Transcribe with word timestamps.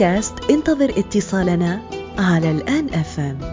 بودكاست 0.00 0.50
انتظر 0.50 0.90
اتصالنا 0.96 1.82
على 2.18 2.50
الآن 2.50 2.88
أفهم 2.88 3.49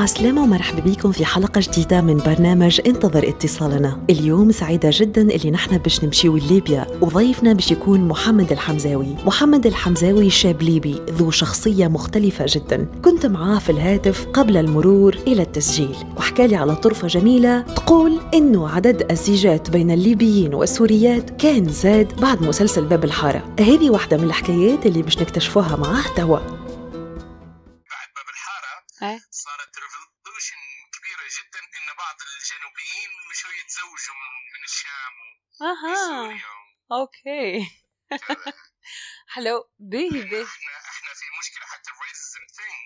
عسلامة 0.00 0.42
ومرحبا 0.42 0.80
بكم 0.80 1.12
في 1.12 1.24
حلقة 1.24 1.60
جديدة 1.60 2.00
من 2.00 2.16
برنامج 2.16 2.80
انتظر 2.86 3.28
اتصالنا. 3.28 4.06
اليوم 4.10 4.52
سعيدة 4.52 4.90
جدا 4.92 5.22
اللي 5.22 5.50
نحن 5.50 5.78
باش 5.78 6.04
نمشيو 6.04 6.36
لليبيا 6.36 6.86
وضيفنا 7.00 7.52
باش 7.52 7.70
يكون 7.70 8.08
محمد 8.08 8.52
الحمزاوي. 8.52 9.14
محمد 9.24 9.66
الحمزاوي 9.66 10.30
شاب 10.30 10.62
ليبي 10.62 10.94
ذو 11.10 11.30
شخصية 11.30 11.86
مختلفة 11.88 12.44
جدا. 12.48 13.00
كنت 13.04 13.26
معاه 13.26 13.58
في 13.58 13.72
الهاتف 13.72 14.26
قبل 14.26 14.56
المرور 14.56 15.14
إلى 15.14 15.42
التسجيل. 15.42 15.96
وحكالي 16.16 16.56
على 16.56 16.76
طرفة 16.76 17.06
جميلة 17.08 17.60
تقول 17.60 18.20
إنه 18.34 18.68
عدد 18.68 19.10
الزيجات 19.10 19.70
بين 19.70 19.90
الليبيين 19.90 20.54
والسوريات 20.54 21.30
كان 21.30 21.68
زاد 21.68 22.20
بعد 22.20 22.42
مسلسل 22.42 22.84
باب 22.84 23.04
الحارة. 23.04 23.54
هذه 23.60 23.90
واحدة 23.90 24.16
من 24.16 24.24
الحكايات 24.24 24.86
اللي 24.86 25.02
باش 25.02 25.18
نكتشفوها 25.18 25.76
معاه 25.76 26.04
توا. 26.16 26.60
إيه. 29.02 29.20
صارت 29.30 29.74
revolution 29.82 30.62
كبيره 30.94 31.26
جدا 31.36 31.60
ان 31.78 31.88
بعض 32.02 32.18
الجنوبيين 32.28 33.10
مشوا 33.30 33.52
يتزوجوا 33.60 34.18
من 34.54 34.62
الشام 34.70 35.14
أها 35.62 36.40
okay. 36.92 37.70
حلو 39.28 39.70
باهي 39.78 40.08
باهي 40.30 40.44
إحنا 40.44 40.72
إحنا 40.90 41.10
في 41.14 41.24
مشكلة 41.40 41.66
حتى 41.66 41.90
ال 41.90 41.97
racism 41.97 42.42
thing. 42.56 42.84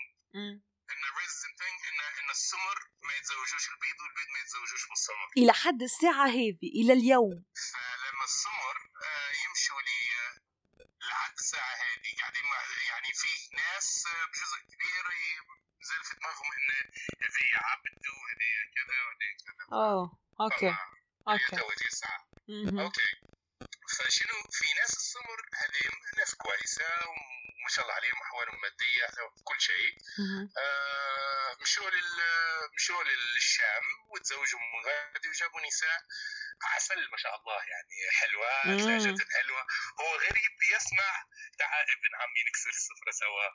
إن 0.91 1.01
ال 1.11 1.16
racism 1.16 1.49
thing 1.59 1.79
إن 1.89 1.99
إن 2.23 2.29
السمر 2.29 2.77
ما 3.03 3.13
يتزوجوش 3.17 3.69
البيض 3.69 3.97
والبيض 4.01 4.27
ما 4.33 4.39
يتزوجوش 4.39 4.85
من 4.87 4.91
السمر. 4.93 5.27
إلى 5.37 5.53
حد 5.53 5.81
الساعة 5.81 6.27
هذه 6.27 6.69
إلى 6.79 6.93
اليوم. 6.93 7.45
فلما 7.73 8.23
السمر 8.23 8.75
آه، 9.05 9.31
يمشوا 9.45 9.81
ل 9.81 9.89
العكس 11.03 11.39
الساعة 11.43 11.75
هذه. 11.75 12.09
قاعدين 12.19 12.43
مع- 12.43 12.93
يعني 12.95 13.13
فيه 13.13 13.55
ناس 13.57 14.05
آه، 14.07 14.25
بجزء 14.25 14.59
كبير 14.71 15.05
زال 15.81 16.03
في 16.03 16.15
دماغهم 16.15 16.49
إن 16.57 16.69
هذه 17.23 17.47
عبد 17.53 18.03
وهذه 18.07 18.53
كذا 18.75 18.95
وهذه 19.05 19.31
كذا. 19.45 19.77
أوه 19.77 20.17
okay 20.41 20.75
okay. 21.27 21.57
okay. 22.49 23.11
فشنو؟ 23.89 24.37
في 24.51 24.73
ناس 24.73 24.93
السمر 24.93 25.41
هذه 25.55 25.91
ناس 26.17 26.35
كويسة 26.35 27.07
وما 27.07 27.69
شاء 27.69 27.85
الله 27.85 27.95
عليهم 27.95 28.21
أحوالهم 28.21 28.61
مادية 28.61 29.07
كل 29.43 29.61
شيء. 29.61 29.97
آه 30.57 31.57
مشوا 31.61 31.89
لل 31.89 32.21
مشوا 32.75 33.03
للشام 33.03 33.83
وتزوجوا 34.09 34.59
من 34.59 34.85
غادي 34.85 35.29
وجابوا 35.29 35.61
نساء. 35.67 36.01
عسل 36.61 37.09
ما 37.11 37.17
شاء 37.17 37.35
الله 37.35 37.63
يعني 37.63 38.11
حلوات 38.11 38.65
مم. 38.65 38.89
لهجة 38.89 39.25
حلوة. 39.33 39.65
هو 40.01 40.15
غريب 40.15 40.51
يسمع 40.75 41.25
تعال 41.59 41.91
ابن 41.91 42.15
عمي 42.15 42.43
نكسر 42.47 42.69
السفرة 42.69 43.11
سوا. 43.11 43.49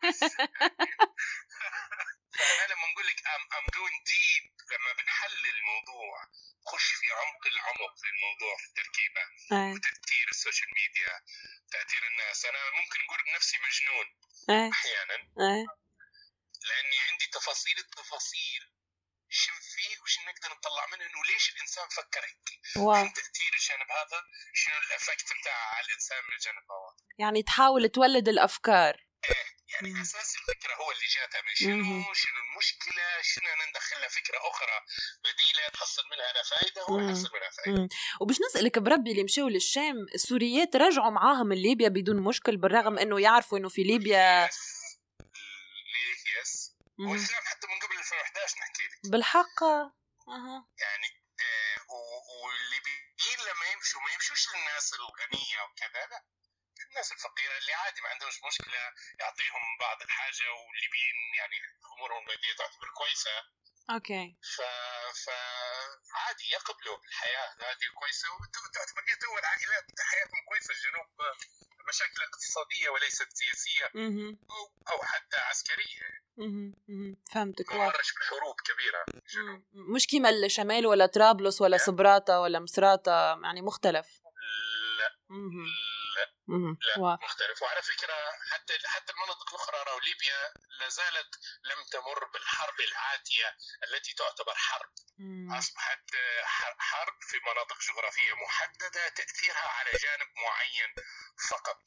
فأنا 2.38 2.72
لما 2.72 2.86
نقول 2.92 3.06
لك 3.06 3.26
I'm 3.26 3.42
I'm 3.58 3.66
going 3.74 4.02
deep 4.06 4.52
لما 4.72 4.92
بنحلل 4.92 5.46
الموضوع 5.46 6.26
خش 6.66 6.92
في 6.92 7.12
عمق 7.12 7.46
العمق 7.46 7.98
في 8.00 8.08
الموضوع 8.08 8.56
في 8.56 8.64
التركيبة 8.64 9.20
إيه 9.52 9.74
وتأثير 9.74 10.28
ال 10.30 10.35
social 10.35 10.68
media 10.74 11.24
تأثير 11.72 12.06
الناس. 12.06 12.44
أنا 12.44 12.70
ممكن 12.70 13.00
نقول 13.04 13.18
بنفسي 13.22 13.58
مجنون 13.58 14.06
أحيانا. 14.72 15.14
إيه 15.14 15.66
لأني 16.62 16.98
عندي 17.10 17.26
تفاصيل 17.26 17.78
التفاصيل 17.78 18.72
شو 19.30 19.52
فيه 19.52 19.69
وش 19.69 19.69
نقدر 20.50 20.70
نطلع 20.70 20.86
منه 20.86 21.04
إنه 21.06 21.22
ليش 21.32 21.52
الإنسان 21.54 21.88
فكر 21.88 22.20
هيك 22.20 22.60
wow. 22.76 22.90
عن 22.94 23.12
تأثير 23.12 23.52
الجانب 23.54 23.90
هذا؟ 23.90 24.22
شنو 24.54 24.74
ال 24.88 24.94
effect 24.94 25.28
بتاعه 25.40 25.74
على 25.74 25.86
الإنسان 25.86 26.18
من 26.28 26.34
الجانب 26.34 26.56
هذا 26.72 26.96
يعني 27.18 27.42
تحاول 27.42 27.88
تولد 27.88 28.28
الأفكار. 28.28 29.06
يعني 29.72 29.92
مم. 29.94 30.00
أساس 30.00 30.36
الفكرة 30.36 30.74
هو 30.74 30.90
اللي 30.92 31.06
جاتها 31.06 31.40
من. 31.42 31.54
شنو؟ 31.54 32.14
شنو 32.14 32.32
المشكلة؟ 32.52 33.22
شنو 33.22 33.46
ندخلها 33.70 34.08
فكرة 34.08 34.38
أخرى 34.50 34.80
بديلة 35.24 35.68
تحصل 35.68 36.02
منها 36.12 36.30
أنا 36.30 36.42
فائده 36.42 36.82
هو. 36.82 36.98
يحصل 37.00 37.30
منها 37.34 37.50
فائده 37.50 37.80
مم. 37.82 37.88
وباش 38.20 38.36
نسألك 38.50 38.78
بربي 38.78 39.10
اللي 39.10 39.24
مشوا 39.24 39.50
للشام 39.50 39.96
السوريات 40.14 40.76
رجعوا 40.76 41.10
معاهم 41.10 41.46
من 41.46 41.56
ليبيا 41.56 41.88
بدون 41.88 42.22
مشكل 42.22 42.56
بالرغم 42.56 42.98
إنه 42.98 43.20
يعرفوا 43.20 43.58
إنه 43.58 43.68
في 43.68 43.82
ليبيا 43.82 44.44
yes 44.44 44.56
yes 46.42 46.72
مهم. 46.98 47.10
والكلام 47.10 47.42
حتى 47.44 47.66
من 47.66 47.78
قبل 47.88 47.98
2011 47.98 48.56
نحكي 48.58 48.82
لك. 48.82 49.10
بالحق. 49.12 49.60
يعني 50.78 51.08
آه، 51.40 51.92
و- 51.92 52.44
والليبيين 52.44 53.38
لما 53.48 53.66
يمشوا 53.72 54.00
ما 54.00 54.12
يمشوش 54.12 54.48
للناس 54.54 54.94
الغنية 54.94 55.62
وكذا 55.62 56.06
لا. 56.06 56.24
الناس 56.90 57.12
الفقيرة 57.12 57.58
اللي 57.58 57.72
عادي 57.74 58.00
ما 58.00 58.08
عندهمش 58.08 58.38
مشكلة 58.44 58.92
يعطيهم 59.20 59.78
بعض 59.80 60.02
الحاجة 60.02 60.52
والليبيين 60.52 61.16
يعني 61.38 61.56
أمورهم 61.96 62.18
المادية 62.22 62.52
تعتبر 62.58 62.88
كويسة. 62.96 63.30
okay. 63.90 64.36
ف... 64.56 64.60
فعادي 66.10 66.44
يقبلوا 66.52 66.96
بالحياة. 66.96 67.48
هذه 67.48 67.88
كويسة. 67.94 68.28
وتعتبر 68.34 69.02
هي 69.08 69.16
تو 69.16 69.38
العائلات 69.38 69.86
حياتهم 70.10 70.40
كويسة. 70.48 70.74
الجنوب 70.74 71.06
مشاكل 71.88 72.22
اقتصادية 72.22 72.88
وليست 72.88 73.28
سياسية. 73.34 73.90
مهم. 73.94 74.38
أو- 74.50 74.90
أو 74.92 75.02
حتى. 75.02 75.36
مهم. 76.88 77.16
فهمتك 77.32 77.72
مرش 77.72 78.12
بحروب 78.12 78.56
الجنوب. 78.68 79.06
مم. 79.72 79.94
مش 79.94 80.06
كيما 80.06 80.30
الشمال 80.30 80.86
ولا 80.86 81.06
طرابلس 81.06 81.60
ولا 81.60 81.76
صبراتة 81.76 82.40
ولا 82.40 82.58
مصراتة 82.60 83.40
يعني 83.42 83.62
مختلف. 83.62 84.20
لا. 84.98 85.16
لا. 86.16 86.26
لا 86.96 87.18
مختلف. 87.22 87.62
وعلى 87.62 87.82
فكرة 87.82 88.14
حتى 88.52 88.72
حتى 88.84 89.12
المناطق 89.12 89.48
الأخرى 89.48 89.69
ليبيا 90.06 90.40
لا 90.80 90.88
زالت 90.88 91.32
لم 91.64 91.80
تمر 91.92 92.24
بالحرب 92.32 92.80
العاتية 92.88 93.48
التي 93.84 94.12
تعتبر 94.14 94.54
حرب. 94.56 94.90
ح- 96.44 96.76
حرب 96.78 97.16
في 97.20 97.36
مناطق 97.48 97.78
جغرافية 97.88 98.32
محددة 98.44 99.08
تأثيرها 99.08 99.68
على 99.78 99.90
جانب 99.90 100.28
معين 100.44 100.90
فقط. 101.50 101.80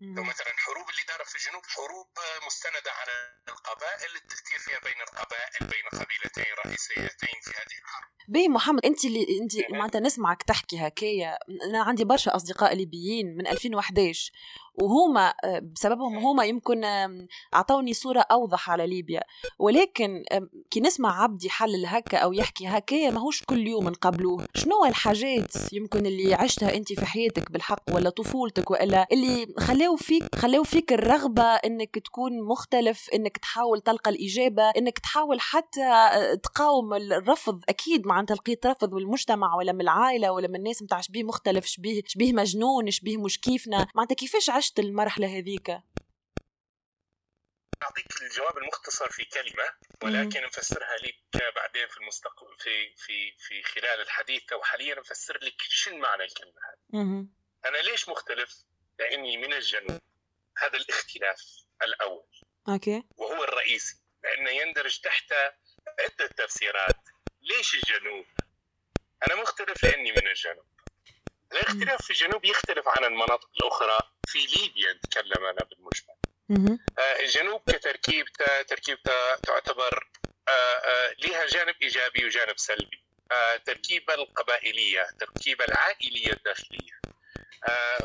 لو 0.00 0.22
مثلا 0.24 0.52
حروب 0.56 0.90
اللي 0.90 1.02
دارت 1.02 1.28
في 1.28 1.36
الجنوب 1.36 1.66
حروب 1.66 2.08
مستندة 2.46 2.92
على 2.92 3.12
القبائل 3.48 4.16
التاثير 4.16 4.58
فيها 4.58 4.78
بين 4.78 5.00
القبائل 5.00 5.60
بين 5.66 6.00
قبيلتين 6.00 6.54
رئيسيتين 6.66 7.40
في 7.44 7.50
هذه 7.50 7.78
الحرب. 7.82 8.08
بي 8.28 8.48
محمد 8.48 8.84
انت 8.86 9.04
اللي 9.04 9.26
انت 9.42 9.52
معناتها 9.70 10.00
نسمعك 10.00 10.42
تحكي 10.42 10.86
هكايا. 10.86 11.38
أنا 11.70 11.82
عندي 11.82 12.04
برشا 12.04 12.36
أصدقاء 12.36 12.74
ليبيين 12.74 13.36
من 13.36 13.46
2011 13.46 14.32
وهما 14.82 15.34
آه، 15.44 15.58
بسببهم 15.74 16.18
هما 16.18 16.44
يمكن 16.44 16.84
أعطوني 17.54 17.94
صورة 17.94 18.20
أوضح 18.20 18.70
على 18.70 18.86
ليبيا. 18.86 19.20
ولكن 19.58 20.24
كي 20.70 20.80
نسمع 20.80 21.22
عبد 21.22 21.44
يحلل 21.44 21.86
هكا 21.86 22.18
أو 22.18 22.32
يحكي 22.32 22.66
هكايا 22.66 23.10
ماهوش 23.10 23.44
كل 23.44 23.66
يوم 23.66 23.88
نقابلوه. 23.88 24.46
شنو 24.54 24.84
الحاجات 24.84 25.72
يمكن 25.72 26.06
اللي 26.06 26.34
عشتها 26.34 26.74
أنت 26.74 26.92
في 26.92 27.06
حياتك 27.06 27.52
بالحق 27.52 27.82
ولا 27.92 28.10
طفولتك 28.10 28.70
وإلا؟ 28.70 29.06
اللي 29.12 29.46
خلاو 29.58 29.96
فيك 29.96 30.34
خلاو 30.34 30.62
فيك 30.62 30.92
الرغبة 30.92 31.42
إنك 31.42 31.98
تكون 31.98 32.42
مختلف 32.42 33.08
إنك 33.14 33.38
تحاول 33.38 33.80
تلقى 33.80 34.10
الإجابة 34.10 34.62
إنك 34.70 34.98
تحاول 34.98 35.40
حتى 35.40 35.84
آه، 35.84 36.34
تقاوم 36.34 36.94
الرفض. 36.94 37.60
أكيد 37.68 38.06
معناتها 38.06 38.34
لقيت 38.34 38.66
رفض 38.66 38.94
من 38.94 39.02
المجتمع 39.02 39.54
ولا 39.56 39.72
من 39.72 39.80
العائلة 39.80 40.32
ولا 40.32 40.48
من 40.48 40.56
الناس 40.56 40.82
متاع 40.82 41.00
شبيه 41.00 41.22
مختلف 41.24 41.66
شبيه 41.66 42.02
شبيه 42.06 42.32
مجنون 42.32 42.90
شبيه 42.90 43.16
مش 43.16 43.40
كيفنا. 43.40 43.86
معناتها 43.94 44.14
كيفاش 44.14 44.50
عشت 44.50 44.67
المرحلة 44.78 45.38
هذيك. 45.38 45.70
أعطيك 47.82 48.22
الجواب 48.22 48.58
المختصر 48.58 49.10
في 49.10 49.24
كلمة 49.24 49.72
ولكن 50.02 50.42
نفسرها 50.42 50.96
لك 50.96 51.54
بعدين 51.56 51.88
في 51.88 51.96
المستقبل 51.96 52.56
في 52.58 52.94
في 52.96 53.32
في 53.38 53.62
خلال 53.62 54.00
الحديث. 54.00 54.52
أو 54.52 54.62
حاليا 54.62 54.94
نفسر 54.94 55.38
لك 55.42 55.54
شنو 55.60 55.98
معنى 55.98 56.22
الكلمة 56.22 56.60
هذه. 56.70 57.26
أنا 57.66 57.78
ليش 57.78 58.08
مختلف؟ 58.08 58.64
لأني 58.98 59.36
من 59.36 59.52
الجنوب. 59.52 60.00
هذا 60.58 60.76
الاختلاف 60.76 61.42
الأول. 61.82 62.26
أوكي. 62.68 63.02
وهو 63.16 63.44
الرئيسي. 63.44 63.96
لأنه 64.24 64.50
يندرج 64.50 65.00
تحت 65.00 65.32
عدة 65.98 66.26
تفسيرات. 66.26 66.96
ليش 67.42 67.74
الجنوب؟ 67.74 68.26
أنا 69.26 69.42
مختلف 69.42 69.84
لأني 69.84 70.12
من 70.12 70.28
الجنوب. 70.28 70.66
الاختلاف 71.52 72.02
في 72.02 72.10
الجنوب 72.10 72.44
يختلف 72.44 72.88
عن 72.88 73.04
المناطق 73.04 73.48
الأخرى. 73.60 73.98
في 74.28 74.38
ليبيا 74.38 74.92
نتكلم 74.92 75.44
أنا 75.44 75.64
بالمجمل. 75.70 76.14
آه، 76.98 77.20
الجنوب 77.20 77.62
كتركيبته 77.70 78.62
تركيبته 78.62 79.34
تعتبر 79.36 80.08
آه، 80.48 80.50
آه، 80.50 81.14
لها 81.18 81.46
جانب 81.46 81.74
إيجابي 81.82 82.24
وجانب 82.26 82.58
سلبي. 82.58 83.04
التركيبه 83.54 84.14
القبائلية 84.14 85.08
التركيبه 85.08 85.64
العائلية 85.64 86.32
الداخلية. 86.32 87.00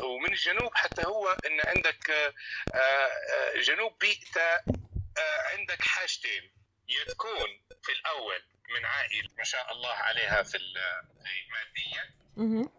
ومن 0.02 0.32
الجنوب 0.32 0.74
حتى 0.74 1.06
هو 1.06 1.36
إن 1.46 1.60
عندك 1.64 2.32
جنوب 3.56 3.98
بيئته 3.98 4.60
عندك 5.52 5.80
حاجتين. 5.82 6.52
يا 6.88 7.04
تكون 7.04 7.60
في 7.82 7.92
الأول 7.92 8.42
من 8.74 8.84
عائلة 8.84 9.30
ما 9.38 9.44
شاء 9.44 9.72
الله 9.72 9.92
عليها 9.92 10.42
في 10.42 10.58
ماديا 11.50 12.14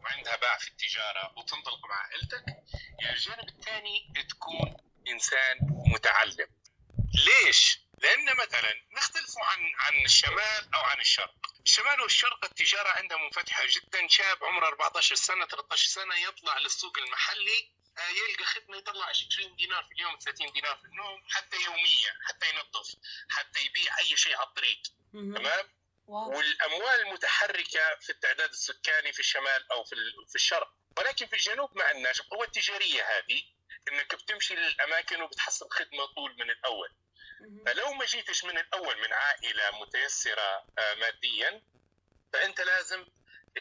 وعندها 0.04 0.36
باع 0.36 0.58
في 0.58 0.68
التجارة 0.68 1.34
وتنطلق 1.38 1.86
مع 1.90 1.96
عائلتك 1.96 2.46
يا 3.02 3.14
الجانب 3.14 3.50
الثاني 3.50 4.14
تكون 4.30 4.78
إنسان 5.08 5.58
متعلم. 5.94 6.48
ليش؟ 7.26 7.80
لأن 8.02 8.26
مثلا 8.26 8.74
نختلف 8.98 9.38
عن 9.38 9.60
عن 9.80 10.06
الشمال 10.06 10.74
أو 10.76 10.82
عن 10.82 11.00
الشرق. 11.00 11.36
الشمال 11.66 12.02
والشرق 12.02 12.46
التجارة 12.46 12.90
عندها 12.90 13.18
منفتحه 13.18 13.64
جدا 13.68 14.08
شاب 14.08 14.44
عمره 14.44 14.68
14 14.68 15.16
سنة 15.16 15.46
13 15.46 15.88
سنة 15.88 16.16
يطلع 16.16 16.58
للسوق 16.58 16.98
المحلي 16.98 17.72
آه، 17.98 18.30
يلقى 18.30 18.46
خدمة 18.46 18.78
يطلع 18.78 19.06
20 19.06 19.56
دينار 19.56 19.84
في 19.84 19.92
اليوم 19.92 20.18
30 20.20 20.52
دينار 20.52 20.78
في 20.78 20.86
اليوم 20.86 21.24
حتى 21.30 21.58
يوميا 21.66 22.14
حتى 22.28 22.46
ينظف 22.50 22.96
حتى 23.30 23.66
يبيع 23.66 24.00
أي 24.00 24.18
شيء 24.18 24.36
على 24.36 24.48
الطريق. 24.48 24.82
تمام؟ 25.14 25.66
والأموال 26.08 27.02
المتحركة 27.02 27.96
في 28.02 28.10
التعداد 28.10 28.50
السكاني 28.50 29.14
في 29.14 29.20
الشمال 29.20 29.72
أو 29.72 29.84
في 29.84 29.96
في 30.30 30.36
الشرق. 30.36 30.74
ولكن 30.98 31.26
في 31.28 31.34
الجنوب 31.34 31.78
ما 31.78 31.84
عندناش 31.84 32.22
القوة 32.22 32.46
التجارية 32.46 33.04
هذه 33.04 33.42
إنك 33.92 34.16
بتمشي 34.16 34.56
للأماكن 34.56 35.22
وبتحصل 35.22 35.70
خدمة 35.72 36.06
طول 36.16 36.36
من 36.40 36.50
الأول. 36.50 36.90
فلو 37.66 37.94
ما 37.94 38.06
جيتش 38.06 38.44
من 38.44 38.58
الأول 38.58 39.02
من 39.02 39.14
عائلة 39.14 39.82
متيسرة 39.82 40.66
آه، 40.80 40.94
ماديا 41.00 41.62
فأنت 42.34 42.62
لازم 42.62 43.06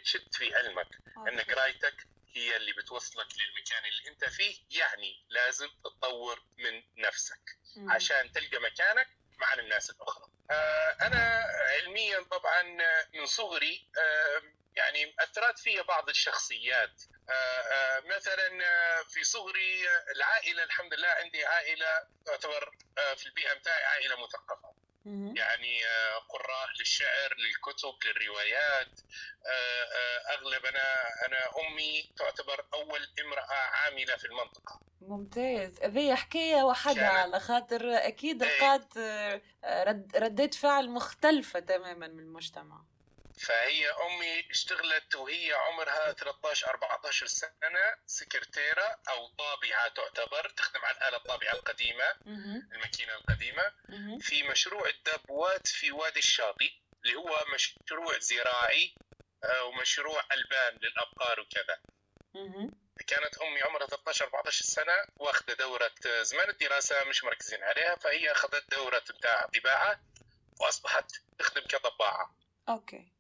تشد 0.05 0.35
في 0.35 0.55
علمك 0.55 0.88
ان 1.29 1.41
قرايتك 1.41 2.06
هي 2.35 2.56
اللي 2.56 2.73
بتوصلك 2.73 3.26
للمكان 3.38 3.85
اللي 3.85 4.08
أنت 4.08 4.25
فيه. 4.25 4.56
يعني 4.70 5.26
لازم 5.29 5.69
تطور 5.85 6.43
من 6.58 6.82
نفسك 6.96 7.41
عشان 7.88 8.32
تلقى 8.32 8.58
مكانك 8.61 9.08
مع 9.38 9.55
الناس 9.55 9.91
الأخرى. 9.91 10.26
أنا 11.02 11.46
علميا 11.73 12.23
طبعا 12.31 12.62
من 13.14 13.26
صغري 13.26 13.88
آه، 13.99 14.43
يعني 14.76 15.14
أثرت 15.20 15.58
فيها 15.58 15.82
بعض 15.82 16.08
الشخصيات. 16.08 17.02
آه، 17.31 18.00
مثلا 18.00 18.49
في 19.08 19.25
صغري 19.25 19.88
العائلة 20.17 20.62
الحمد 20.62 20.94
لله 20.94 21.08
عندي 21.08 21.44
عائلة 21.44 22.06
تعتبر 22.26 22.76
في 23.17 23.26
البيئة 23.26 23.55
بتاعي 23.55 23.85
عائلة 23.85 24.25
مثقفة. 24.25 24.83
يعني 25.06 25.81
قراء 26.29 26.69
للشعر 26.79 27.35
للكتب 27.39 27.95
للروايات. 28.05 29.01
أغلب 30.35 30.67
أنا 30.67 30.95
أنا 31.27 31.39
أمي 31.61 32.12
تعتبر 32.17 32.67
أول 32.75 33.01
امرأة 33.21 33.55
عاملة 33.55 34.17
في 34.17 34.25
المنطقة. 34.25 34.81
ممتاز. 35.01 35.83
هذه 35.83 36.15
حكاية 36.15 36.62
وحدها 36.62 37.09
على 37.09 37.41
خاطر 37.41 37.97
أكيد 37.97 38.43
إيه. 38.43 38.59
لقات 38.59 38.99
رد 39.65 40.17
ردات 40.17 40.55
فعل 40.55 40.91
مختلفة 40.91 41.61
تماما 41.61 42.09
من 42.09 42.19
المجتمع. 42.19 42.85
فهي 43.38 43.90
أمي 43.90 44.50
اشتغلت 44.50 45.14
وهي 45.14 45.52
عمرها 45.52 46.12
13 46.12 46.70
14 46.70 47.26
سنة 47.26 47.96
سكرتيرة 48.06 49.00
أو 49.08 49.26
طابعة 49.28 49.88
تعتبر 49.88 50.48
تخدم 50.56 50.84
على 50.84 50.96
الآلة 50.96 51.16
الطابعة 51.16 51.52
القديمة 51.52 52.04
الماكينة 52.72 53.14
القديمة. 53.14 53.72
في 54.20 54.42
مشروع 54.42 54.88
الدابوات 54.88 55.66
في 55.66 55.92
وادي 55.92 56.19
الشاطئ 56.19 56.70
اللي 57.04 57.14
هو 57.16 57.44
مشروع 57.54 58.19
زراعي 58.19 58.94
آه، 59.44 59.64
ومشروع 59.64 60.22
ألبان 60.32 60.78
للأبقار 60.82 61.40
وكذا. 61.40 61.78
كانت 63.06 63.38
أمي 63.38 63.62
عمرها 63.62 63.86
13 63.86 64.25
14 64.25 64.64
سنة 64.64 64.92
واخذه 65.16 65.52
دورة 65.52 65.90
زمان 66.22 66.48
الدراسة 66.50 67.04
مش 67.04 67.25
مركزين 67.25 67.62
عليها 67.62 67.96
فهي 67.96 68.32
أخذت 68.32 68.70
دورة 68.70 68.98
بتاع 68.98 69.46
طباعه 69.46 70.00
وأصبحت 70.60 71.10
تخدم 71.38 71.60
كطباعة. 71.60 72.36
okay. 72.69 73.12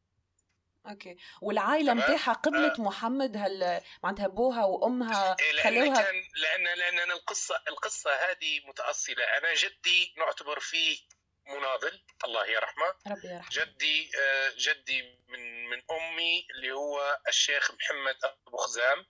okay. 0.90 1.16
والعائلة 1.42 1.92
نتاعها 1.92 2.32
قبلت 2.32 2.78
آه. 2.78 2.82
محمد 2.82 3.36
هل 3.36 3.80
معناتها 4.02 4.26
أبوها 4.26 4.64
وأمها 4.64 5.36
إيه، 5.40 5.62
خلوها 5.62 6.02
كان 6.02 6.14
لأن 6.34 6.78
لأن 6.78 6.98
أنا 6.98 7.14
القصة 7.14 7.62
القصة 7.68 8.10
هذه 8.14 8.60
متأصلة. 8.68 9.24
أنا 9.24 9.54
جدي 9.54 10.14
نعتبر 10.18 10.60
فيه 10.60 10.98
مناضل 11.46 12.00
الله 12.24 12.46
يرحمه. 12.46 12.94
ربي 13.06 13.28
يرحمه. 13.28 13.48
جدي 13.52 14.10
آه، 14.20 14.52
جدي 14.58 15.02
من 15.28 15.64
من 15.70 15.82
أمي 15.90 16.46
اللي 16.54 16.72
هو 16.72 17.20
الشيخ 17.28 17.70
محمد 17.70 18.16
أبو 18.48 18.56
خزام. 18.56 19.06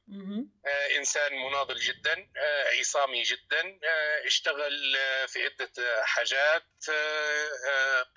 آه، 0.66 0.96
إنسان 0.96 1.32
مناضل 1.32 1.74
جدا 1.76 2.30
عصامي 2.78 3.22
جدا. 3.22 3.78
اشتغل 4.26 4.96
في 5.28 5.44
عدة 5.44 6.04
حاجات 6.04 6.66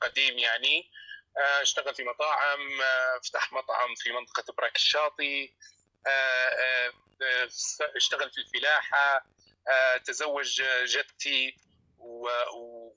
قديم 0.01 0.37
يعني. 0.39 0.91
اشتغل 1.37 1.95
في 1.95 2.03
مطاعم 2.03 2.81
آه، 2.81 3.19
فتح 3.29 3.53
مطعم 3.53 3.95
في 3.95 4.11
منطقة 4.11 4.53
براك 4.53 4.75
الشاطئ 4.75 5.51
آه، 6.07 6.93
اشتغل 7.95 8.31
في 8.31 8.37
الفلاحة 8.37 9.25
تزوج 10.05 10.61
جدتي 10.85 11.57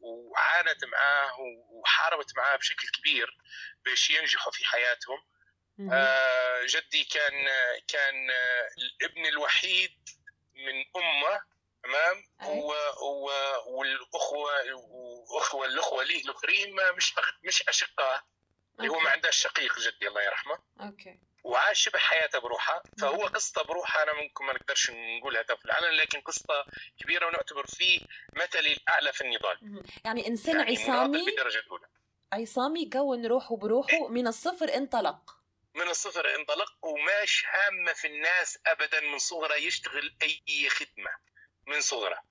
وعانت 0.00 0.84
معاه 0.84 1.36
وحاربت 1.70 2.36
معاه 2.36 2.56
بشكل 2.56 2.88
كبير 2.88 3.36
باش 3.84 4.10
ينجحوا 4.10 4.52
في 4.52 4.64
حياتهم. 4.64 5.18
جدي 6.66 7.04
كان 7.04 7.46
كان 7.88 8.30
الابن 8.78 9.26
الوحيد 9.26 10.08
من 10.54 10.84
أمه 10.96 11.40
تمام؟ 11.82 12.24
والاخوه 13.66 14.50
واخوه 15.34 15.66
الأخوة 15.66 16.04
ليه 16.04 16.24
الاخرين 16.24 16.76
مش 16.96 17.14
مش 17.44 17.68
اشقاء 17.68 18.22
اللي 18.78 18.88
هو 18.90 18.98
ما 18.98 19.10
عندهاش 19.10 19.36
شقيق 19.36 19.78
جدي 19.78 20.08
الله 20.08 20.22
يرحمه. 20.22 20.58
أوكي. 20.80 21.18
وعاش 21.44 21.80
شبه 21.82 21.98
حياته 21.98 22.38
بروحه 22.38 22.82
فهو 23.00 23.26
قصته 23.26 23.62
بروحه 23.62 24.02
أنا 24.02 24.12
ممكن 24.12 24.44
ما 24.44 24.52
نقدرش 24.52 24.90
نقولها 24.90 25.42
في 25.42 25.64
العلن 25.64 25.96
لكن 25.96 26.20
قصته 26.20 26.64
كبيرة 26.98 27.26
ونعتبر 27.26 27.66
فيه 27.66 28.00
مثلي 28.32 28.72
الأعلى 28.72 29.12
في 29.12 29.20
النضال. 29.20 29.82
يعني 30.04 30.26
إنسان 30.26 30.56
يعني 30.58 30.72
عصامي 30.72 31.24
بالدرجة 31.24 31.58
الأولى. 31.58 31.86
عصامي 32.32 32.90
كون 32.90 33.26
روحه 33.26 33.56
بروحه 33.56 34.08
من 34.08 34.26
الصفر 34.26 34.74
انطلق. 34.74 35.36
من 35.74 35.88
الصفر 35.88 36.34
انطلق 36.34 36.72
وماش 36.82 37.44
هامة 37.46 37.92
في 37.92 38.06
الناس 38.06 38.58
ابدا 38.66 39.00
من 39.00 39.18
صغره 39.18 39.54
يشتغل 39.54 40.16
أي 40.22 40.68
خدمة. 40.68 41.10
من 41.66 41.80
صغره. 41.80 42.22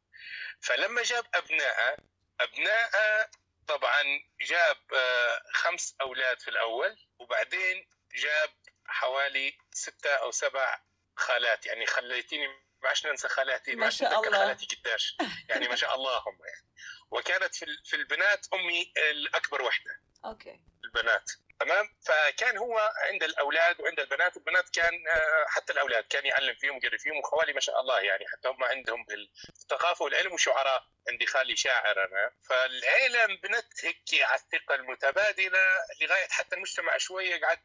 فلما 0.61 1.03
جاب 1.03 1.25
ابنائه 1.33 1.97
ابنائه 2.39 3.29
طبعا 3.67 4.03
جاب 4.41 4.93
آه، 4.93 5.43
خمس 5.53 5.95
أولاد 6.01 6.39
في 6.39 6.47
الأول 6.47 6.97
وبعدين 7.19 7.89
جاب 8.15 8.49
حوالي 8.85 9.57
ستة 9.71 10.09
أو 10.09 10.31
سبع 10.31 10.81
خالات. 11.15 11.65
يعني 11.65 11.85
خليتيني 11.85 12.47
ما 12.47 12.89
عشان 12.89 13.09
ننسى 13.09 13.27
خالاتي 13.27 13.75
ما 13.75 13.89
شاء 13.89 14.19
الله. 14.19 14.39
خالاتي 14.39 14.75
قداش. 14.75 15.17
يعني 15.49 15.67
ما 15.67 15.75
شاء 15.75 15.95
الله 15.95 16.17
هم. 16.17 16.39
يعني 16.45 16.67
وكانت 17.11 17.55
في 17.55 17.65
في 17.85 17.95
البنات 17.95 18.47
أمي 18.53 18.93
الأكبر 18.97 19.61
وحدة. 19.61 20.01
أوكي. 20.25 20.59
البنات. 20.83 21.31
تمام؟ 21.59 21.89
فكان 22.05 22.57
هو 22.57 22.93
عند 22.95 23.23
الأولاد 23.23 23.81
وعند 23.81 23.99
البنات 23.99 24.37
البنات 24.37 24.69
كان 24.69 25.07
آه، 25.07 25.45
حتى 25.47 25.73
الأولاد 25.73 26.03
كان 26.03 26.25
يعلم 26.25 26.55
فيهم 26.55 26.75
ويقري 26.75 26.97
فيهم 26.97 27.17
وخوالي 27.17 27.53
ما 27.53 27.59
شاء 27.59 27.79
الله 27.79 27.99
يعني 27.99 28.25
حتى 28.27 28.47
هم 28.47 28.63
عندهم 28.63 29.05
الثقافة 29.49 30.05
والعلم 30.05 30.33
وشعراء 30.33 30.83
عندي 31.09 31.25
خالي 31.25 31.55
شاعر 31.55 32.05
أنا. 32.05 32.31
فالعيله 32.49 33.25
بنت 33.25 33.85
هيك 33.85 34.23
على 34.23 34.39
الثقة 34.39 34.75
المتبادلة 34.75 35.59
لغاية 36.01 36.27
حتى 36.29 36.55
المجتمع 36.55 36.97
شوية 36.97 37.41
قعد 37.41 37.59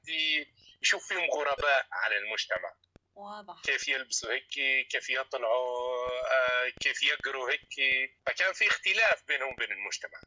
يشوف 0.82 1.08
فيهم 1.08 1.30
غرباء 1.30 1.86
على 1.92 2.16
المجتمع. 2.16 2.74
واضح. 3.16 3.62
كيف 3.64 3.88
يلبسوا 3.88 4.32
هيك 4.32 4.46
كيف 4.88 5.10
يطلعوا 5.10 6.08
آه، 6.32 6.68
كيف 6.80 7.02
يقروا 7.02 7.50
هيك. 7.50 7.60
فكان 8.26 8.52
في 8.52 8.68
اختلاف 8.68 9.22
بينهم 9.28 9.52
وبين 9.52 9.72
المجتمع. 9.72 10.20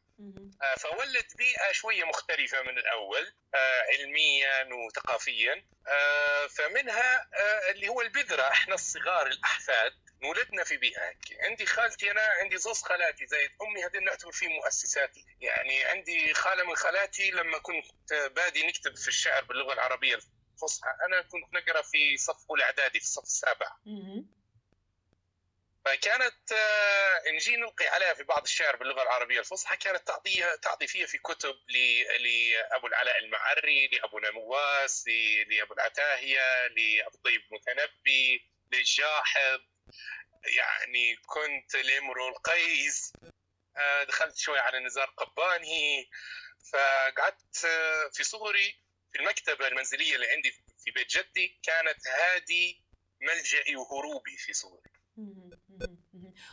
آه، 0.62 0.74
فولد 0.78 1.26
بيئة 1.38 1.72
شوية 1.72 2.04
مختلفة 2.04 2.62
من 2.62 2.78
الأول 2.78 3.32
آه، 3.54 3.82
علميا 3.92 4.68
وثقافيا. 4.74 5.64
فمنها 6.50 7.28
اللي 7.70 7.88
هو 7.88 8.00
البذرة 8.00 8.42
إحنا 8.42 8.74
الصغار 8.74 9.26
الأحفاد 9.26 9.92
نولدنا 10.22 10.64
في 10.64 10.76
بيئة 10.76 11.08
هيك. 11.08 11.38
عندي 11.40 11.66
خالتي 11.66 12.10
أنا 12.10 12.20
عندي 12.20 12.56
زوز 12.56 12.82
خالاتي 12.82 13.26
زي 13.26 13.50
أمي 13.62 13.84
هذول 13.84 14.04
نعتبر 14.04 14.32
في 14.32 14.48
مؤسساتي 14.48 15.24
يعني 15.40 15.84
عندي 15.84 16.34
خالة 16.34 16.64
من 16.64 16.76
خالاتي 16.76 17.30
لما 17.30 17.58
كنت 17.58 18.12
بادي 18.36 18.66
نكتب 18.66 18.96
في 18.96 19.08
الشعر 19.08 19.44
باللغة 19.44 19.72
العربية 19.72 20.18
الفصحى 20.58 20.90
أنا 21.06 21.22
كنت 21.22 21.54
نقرأ 21.54 21.82
في 21.82 22.16
صف 22.16 22.50
أولى 22.50 22.64
إعدادي 22.64 22.98
في 22.98 23.04
الصف 23.04 23.22
السابع. 23.22 23.76
فكانت 25.84 26.52
آه، 26.52 27.30
نجي 27.34 27.56
نلقي 27.56 27.86
عليها 27.86 28.14
في 28.14 28.22
بعض 28.24 28.42
الشعر 28.42 28.76
باللغة 28.76 29.02
العربية 29.02 29.40
الفصحى 29.40 29.76
كانت 29.76 30.06
تعطيها 30.06 30.56
تعطي 30.56 30.86
فيها 30.86 31.06
في 31.06 31.18
كتب 31.18 31.54
لابو 31.68 32.86
العلاء 32.86 33.18
المعري 33.18 33.88
لابو 33.88 34.18
نواس 34.18 35.04
لابو 35.50 35.74
العتاهية 35.74 36.66
لابو 36.66 37.18
طيب 37.24 37.40
المتنبي 37.40 38.50
للجاحظ 38.72 39.60
يعني 40.56 41.16
كنت 41.16 41.76
لامرؤ 41.76 42.28
القيس. 42.28 43.12
آه، 43.76 44.04
دخلت 44.04 44.36
شوي 44.36 44.58
على 44.58 44.80
نزار 44.80 45.06
قباني. 45.16 46.10
فقعدت 46.72 47.64
آه، 47.64 48.10
في 48.14 48.24
صغري 48.24 48.87
في 49.12 49.18
المكتبة 49.18 49.68
المنزلية 49.68 50.14
اللي 50.14 50.26
عندي 50.26 50.50
في 50.84 50.90
بيت 50.90 51.10
جدي 51.10 51.60
كانت 51.62 52.06
هذه 52.08 52.74
ملجئي 53.20 53.76
وهروبي 53.76 54.36
في 54.36 54.52
صغري. 54.52 54.90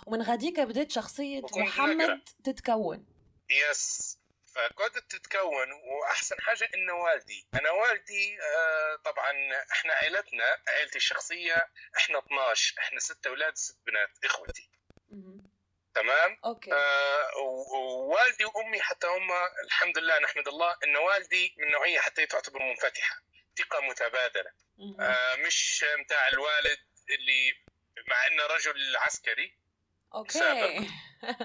ومن 0.08 0.22
غاديك 0.22 0.60
بدات 0.60 0.92
شخصية 0.92 1.42
محمد 1.56 2.02
نقرأ. 2.02 2.22
تتكون. 2.44 3.06
يس 3.50 4.18
فقعدت 4.56 5.12
تتكون 5.12 5.72
وأحسن 5.72 6.36
حاجة 6.40 6.70
إنه 6.76 6.94
والدي. 6.94 7.48
أنا 7.54 7.72
والدي 7.72 8.38
آه، 8.42 8.96
طبعا 8.96 9.32
إحنا 9.72 9.94
عائلتنا 9.94 10.44
عائلتي 10.68 10.98
الشخصية 10.98 11.70
إحنا 11.98 12.20
12 12.20 12.76
إحنا 12.80 13.00
ست 13.00 13.28
أولاد 13.28 13.56
ست 13.58 13.78
بنات 13.86 14.10
إخوتي. 14.26 14.70
تمام؟ 15.96 16.38
okay. 16.46 16.74
آه، 16.74 17.38
ووالدي 17.74 18.46
وأمي 18.46 18.82
حتى 18.82 19.08
هم 19.08 19.32
الحمد 19.66 19.98
لله 19.98 20.20
نحمد 20.20 20.48
الله 20.48 20.78
إن 20.84 20.96
والدي 20.98 21.56
من 21.58 21.72
نوعية 21.72 22.00
حتى 22.00 22.26
تعتبر 22.26 22.64
منفتحة 22.64 23.22
ثقة 23.58 23.82
متبادلة. 23.82 24.52
آه، 25.00 25.36
مش 25.36 25.86
متاع 26.00 26.28
الوالد 26.28 26.80
اللي 27.10 27.54
مع 28.08 28.28
إنه 28.28 28.44
رجل 28.46 28.98
عسكري. 28.98 29.58
أوكي. 30.16 30.40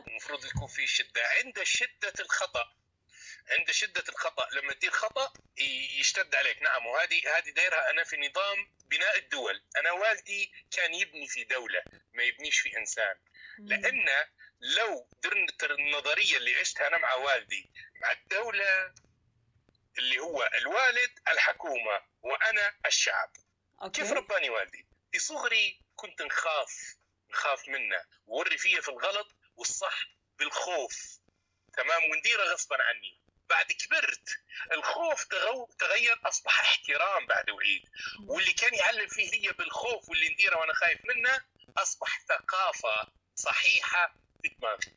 المفروض 0.09 0.45
يكون 0.45 0.69
في 0.69 0.87
شدة. 0.87 1.23
عند 1.39 1.63
شدة 1.63 2.13
الخطأ 2.21 2.80
عند 3.49 3.71
شدة 3.71 4.05
الخطأ. 4.09 4.49
لما 4.53 4.73
تدير 4.73 4.91
خطأ 4.91 5.33
يشتد 5.99 6.35
عليك. 6.35 6.63
نعم 6.63 6.87
وهذه 6.87 7.39
هذه 7.39 7.51
دايرها 7.51 7.91
أنا 7.91 8.05
في 8.05 8.17
نظام 8.17 8.73
بناء 8.87 9.19
الدول. 9.19 9.65
أنا 9.77 9.93
والدي 9.93 10.53
كان 10.71 10.95
يبني 10.95 11.29
في 11.29 11.45
دولة 11.45 11.83
ما 12.13 12.23
يبنيش 12.23 12.61
في 12.61 12.77
إنسان. 12.77 13.17
لأن 13.59 14.09
لو 14.61 15.09
درت 15.23 15.65
النظرية 15.65 16.37
اللي 16.37 16.57
عشتها 16.57 16.87
أنا 16.87 16.99
مع 16.99 17.15
والدي 17.15 17.71
مع 18.03 18.13
الدولة 18.13 18.95
اللي 19.99 20.19
هو 20.19 20.51
الوالد 20.59 21.19
الحكومة 21.29 22.03
وأنا 22.23 22.75
الشعب. 22.87 23.33
okay. 23.83 24.03
كيف 24.03 24.13
رباني 24.13 24.51
والدي؟ 24.51 24.87
في 25.13 25.19
صغري 25.19 25.81
كنت 25.97 26.23
نخاف 26.23 26.97
نخاف 27.31 27.69
منه. 27.69 28.05
ووري 28.27 28.59
فيا 28.59 28.81
في 28.81 28.89
الغلط 28.89 29.37
والصح 29.57 30.07
بالخوف. 30.39 31.21
تمام؟ 31.77 32.11
ونديره 32.11 32.43
غصبا 32.43 32.83
عني. 32.83 33.20
بعد 33.51 33.73
كبرت 33.73 34.29
الخوف. 34.73 35.25
تغير 35.79 36.21
أصبح 36.25 36.61
احترام 36.61 37.27
بعد 37.27 37.51
وعيد 37.51 37.89
واللي 38.27 38.53
كان 38.53 38.75
يعلم 38.75 39.09
فيه 39.09 39.31
لي 39.31 39.53
بالخوف 39.53 40.09
واللي 40.09 40.29
نديره 40.29 40.57
وأنا 40.57 40.75
خايف 40.75 41.01
منه 41.05 41.41
أصبح 41.79 42.21
ثقافة 42.29 43.09
صحيحة 43.35 44.15
في 44.43 44.49
دماغي. 44.49 44.97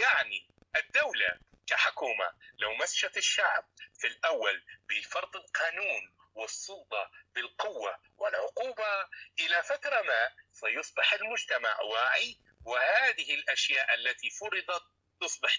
يعني 0.00 0.48
الدولة 0.76 1.38
كحكومة 1.66 2.32
لو 2.58 2.74
مشت 2.74 3.16
الشعب 3.16 3.64
في 3.98 4.06
الأول 4.06 4.62
بفرض 4.88 5.36
القانون 5.36 6.14
والسلطة 6.34 7.10
بالقوة 7.34 7.98
والعقوبة 8.16 9.08
إلى 9.38 9.62
فترة 9.62 10.02
ما 10.02 10.30
سيصبح 10.52 11.12
المجتمع 11.12 11.80
واعي 11.80 12.36
وهذه 12.64 13.34
الأشياء 13.34 13.94
التي 13.94 14.30
فرضت 14.30 14.82
تصبح. 15.20 15.56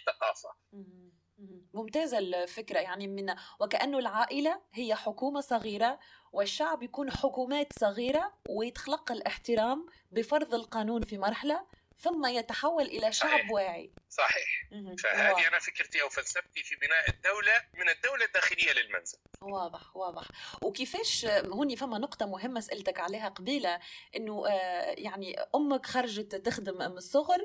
مهم. 0.74 1.01
ممتازة 1.74 2.18
الفكرة 2.18 2.80
يعني 2.80 3.08
من 3.08 3.36
وكأنه 3.60 4.00
العائلة 4.00 4.62
هي 4.74 4.96
حكومة 4.96 5.42
صغيرة 5.42 6.00
والشعب 6.34 6.84
يكون 6.84 7.12
حكومات 7.12 7.68
صغيرة 7.80 8.34
ويتخلق 8.50 9.12
الاحترام 9.12 9.86
بفرض 10.12 10.54
القانون 10.54 11.02
في 11.02 11.18
مرحلة 11.18 11.62
ثم 11.98 12.26
يتحول 12.26 12.84
إلى 12.84 13.12
شعب. 13.12 13.52
واعي 13.52 13.92
صحيح. 14.12 14.70
فهذه. 15.04 15.48
أنا 15.48 15.60
فكرتي 15.60 16.02
أو 16.02 16.10
فلسفتي 16.10 16.64
في 16.64 16.76
بناء 16.76 17.10
الدولة 17.10 17.54
من 17.74 17.90
الدولة 17.90 18.26
الداخلية 18.26 18.72
للمنزل. 18.74 19.18
واضح 19.42 19.96
واضح. 19.96 20.28
وكيفاش 20.64 21.26
هوني 21.26 21.76
فما 21.76 21.98
نقطة 21.98 22.26
مهمة 22.26 22.60
سألتك 22.60 23.00
عليها 23.00 23.30
قبيلة 23.30 23.80
إنه 24.16 24.48
آه، 24.48 24.96
يعني 24.98 25.40
أمك 25.56 25.86
خرجت 25.86 26.36
تخدم 26.36 26.78
من 26.78 26.98
الصغر 26.98 27.40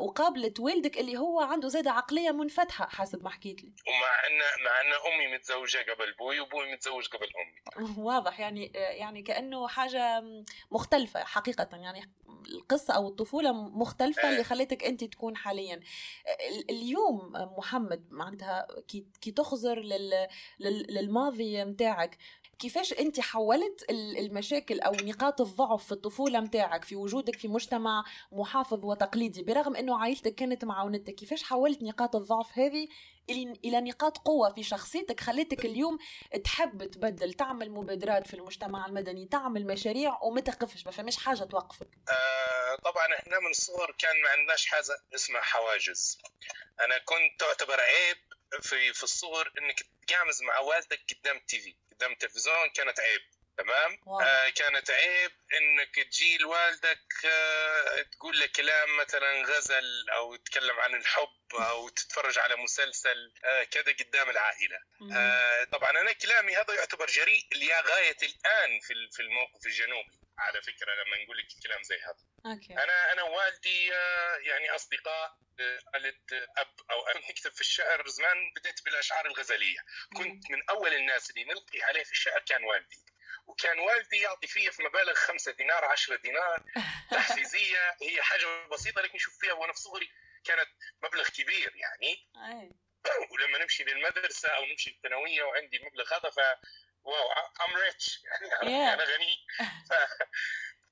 وقابلت 0.00 0.60
والدك 0.60 0.98
اللي 0.98 1.16
هو 1.16 1.40
عنده 1.40 1.68
زادة 1.68 1.90
عقلية 1.90 2.30
منفتحة 2.30 2.88
حسب 2.88 3.24
ما 3.24 3.30
حكيت 3.30 3.62
لي. 3.62 3.72
ومع 3.88 4.26
أن 4.26 4.64
مع 4.64 4.80
أن 4.80 5.12
أمي 5.12 5.34
متزوجة 5.34 5.78
قبل 5.78 6.12
بوي 6.12 6.40
وبوي 6.40 6.72
متزوج 6.72 7.06
قبل 7.06 7.26
أمي. 7.36 7.94
واضح. 8.06 8.40
يعني 8.40 8.72
يعني 8.74 9.22
كأنه 9.22 9.68
حاجة 9.68 10.22
مختلفة 10.70 11.24
حقيقة. 11.24 11.68
يعني 11.72 12.12
القصة 12.46 12.94
أو 12.94 13.08
الطفولة 13.08 13.52
مختلفة 13.52 14.30
اللي 14.30 14.44
خلتك 14.44 14.84
أنت 14.84 15.04
تكون 15.04 15.36
حاليا. 15.36 15.71
ال- 15.74 16.70
اليوم 16.70 17.32
محمد 17.58 18.04
معناتها 18.10 18.66
كي, 19.20 19.30
تخزر 19.30 19.80
لل 19.80 20.26
لل- 20.60 20.86
للماضي 20.94 21.64
متاعك 21.64 22.18
كيفاش 22.58 22.92
أنت 22.92 23.20
حولت 23.20 23.84
ال- 23.90 24.18
المشاكل 24.18 24.80
أو 24.80 24.92
نقاط 24.92 25.40
الضعف 25.40 25.84
في 25.84 25.92
الطفولة 25.92 26.40
متاعك 26.40 26.84
في 26.84 26.96
وجودك 26.96 27.36
في 27.36 27.48
مجتمع 27.48 28.04
محافظ 28.32 28.84
وتقليدي 28.84 29.42
برغم 29.42 29.76
إنه 29.76 29.98
عائلتك 29.98 30.34
كانت 30.34 30.64
معاونتك 30.64 31.14
كيفاش 31.14 31.42
حولت 31.42 31.82
نقاط 31.82 32.16
الضعف 32.16 32.58
هذه 32.58 32.88
إلى 33.30 33.80
نقاط 33.80 34.18
قوة 34.18 34.54
في 34.54 34.62
شخصيتك 34.62 35.20
خلتك 35.20 35.64
اليوم 35.64 35.98
تحب 36.44 36.84
تبدل 36.84 37.32
تعمل 37.32 37.70
مبادرات 37.70 38.26
في 38.26 38.34
المجتمع 38.34 38.86
المدني 38.86 39.26
تعمل 39.26 39.66
مشاريع 39.66 40.18
وما 40.22 40.40
تقفش 40.40 40.86
ما 40.86 40.92
فماش 40.92 41.16
حاجة 41.16 41.44
توقفك. 41.44 41.88
آه، 42.08 42.76
طبعا 42.84 43.06
إحنا 43.18 43.38
من 43.40 43.50
الصغر 43.50 43.94
كان 43.98 44.22
ما 44.22 44.28
عندناش 44.30 44.66
حاجة 44.66 44.98
اسمها 45.14 45.40
حواجز. 45.40 46.18
أنا 46.80 46.98
كنت 46.98 47.40
تعتبر 47.40 47.80
عيب 47.80 48.16
في 48.60 48.92
في 48.92 49.02
الصغر 49.02 49.52
إنك 49.58 49.86
تقامز 50.06 50.42
مع 50.42 50.58
والدك 50.58 51.00
قدام 51.20 51.36
ال 51.36 51.49
TV 51.49 51.76
قدام 51.92 52.12
التلفزيون 52.12 52.68
كانت 52.74 53.00
عيب. 53.00 53.41
تمام. 53.62 53.98
آه 54.22 54.48
كانت 54.48 54.90
عيب 54.90 55.32
إنك 55.54 55.94
تجي 55.94 56.38
لوالدك 56.38 57.26
آه 57.26 58.02
تقول 58.02 58.38
له 58.38 58.46
كلام 58.46 58.96
مثلا 58.96 59.42
غزل 59.42 60.10
أو 60.10 60.36
تتكلم 60.36 60.80
عن 60.80 60.94
الحب 60.94 61.54
أو 61.54 61.88
تتفرج 61.88 62.38
على 62.38 62.56
مسلسل 62.56 63.32
آه 63.44 63.62
كذا 63.64 63.92
قدام 63.92 64.30
العائلة. 64.30 64.78
آه 65.12 65.64
طبعا 65.64 65.90
أنا 65.90 66.12
كلامي 66.12 66.56
هذا 66.56 66.74
يعتبر 66.74 67.06
جريء 67.06 67.42
لغاية 67.54 68.16
الآن 68.22 68.80
في 68.80 68.94
في 69.12 69.22
الموقف 69.22 69.66
الجنوبي 69.66 70.22
على 70.38 70.62
فكرة 70.62 70.92
لما 70.94 71.24
نقول 71.24 71.38
لك 71.38 71.46
كلام 71.62 71.82
زي 71.82 71.96
هذا. 71.96 72.52
okay. 72.52 72.72
أنا 72.72 73.12
أنا 73.12 73.22
ووالدي 73.22 73.94
آه، 73.94 74.36
يعني 74.36 74.70
أصدقاء 74.70 75.36
آه، 75.60 75.78
آه، 75.94 76.46
أب 76.56 76.74
أو 76.90 77.04
كنت 77.22 77.30
نكتب 77.30 77.52
في 77.52 77.60
الشعر 77.60 78.08
زمان 78.08 78.52
بديت 78.56 78.84
بالأشعار 78.84 79.26
الغزلية. 79.26 79.78
كنت 80.16 80.50
من 80.50 80.62
أول 80.70 80.94
الناس 80.94 81.30
اللي 81.30 81.44
نلقي 81.44 81.82
عليه 81.82 82.04
في 82.04 82.12
الشعر 82.12 82.40
كان 82.40 82.64
والدي. 82.64 82.96
وكان 83.46 83.78
والدي 83.78 84.16
يعطي 84.16 84.46
فيا 84.46 84.70
في 84.70 84.82
مبالغ 84.82 85.14
خمسة 85.14 85.52
دينار 85.52 85.84
عشرة 85.84 86.16
دينار 86.16 86.62
تحفيزية 87.10 87.96
هي 88.02 88.22
حاجة 88.22 88.66
بسيطة 88.66 89.02
لكن 89.02 89.18
شوف 89.18 89.38
فيها 89.40 89.52
وأنا 89.52 89.72
في 89.72 89.78
صغري 89.78 90.10
كانت 90.44 90.68
مبلغ 91.02 91.28
كبير 91.28 91.76
يعني. 91.76 92.28
ولما 93.32 93.58
نمشي 93.58 93.84
للمدرسة 93.84 94.48
أو 94.48 94.64
نمشي 94.64 94.90
الثانوية 94.90 95.42
وعندي 95.42 95.76
المبلغ 95.76 96.14
هذا 96.14 96.30
ف 96.30 96.38
wow 97.04 97.32
I'm 97.60 97.76
rich 97.76 98.20
يعني. 98.24 98.92
أنا 98.92 99.04
غني 99.04 99.46
ف... 99.88 99.92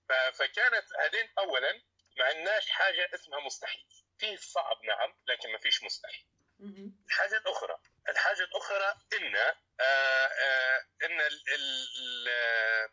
ف... 0.09 0.13
فكانت 0.13 0.87
هذين 1.01 1.29
أولا 1.39 1.83
ما 2.17 2.25
عندناش 2.25 2.71
حاجة 2.71 3.11
اسمها 3.15 3.41
مستحيل 3.41 3.87
في 4.19 4.37
صعب 4.37 4.85
نعم 4.85 5.15
لكن 5.27 5.53
ما 5.53 5.59
فيش 5.59 5.83
مستحيل 5.83 6.27
مهم. 6.59 7.05
الحاجة 7.07 7.39
الأخرى 8.09 8.13
الحاجة 8.13 8.45
الأخرى 8.45 8.95
إن 9.13 9.37
آه 9.37 10.27
آه 10.27 10.87
ال 11.03 12.29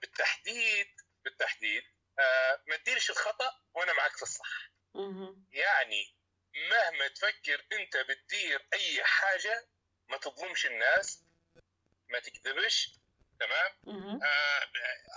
بالتحديد 0.01 0.87
بالتحديد 1.23 1.83
آه 2.19 2.63
ما 2.67 2.75
تديرش 2.75 3.09
الخطأ 3.11 3.51
وأنا 3.73 3.93
معك 3.93 4.15
في 4.15 4.23
الصح. 4.23 4.69
يعني 5.51 6.15
مهما 6.71 7.07
تفكر 7.07 7.65
أنت 7.73 7.97
بتدير 7.97 8.67
أي 8.73 9.03
حاجة 9.03 9.67
ما 10.09 10.17
تظلمش 10.17 10.65
الناس 10.65 11.23
ما 12.09 12.19
تكذبش 12.19 12.89
تمام. 13.39 13.71
آه، 14.23 14.67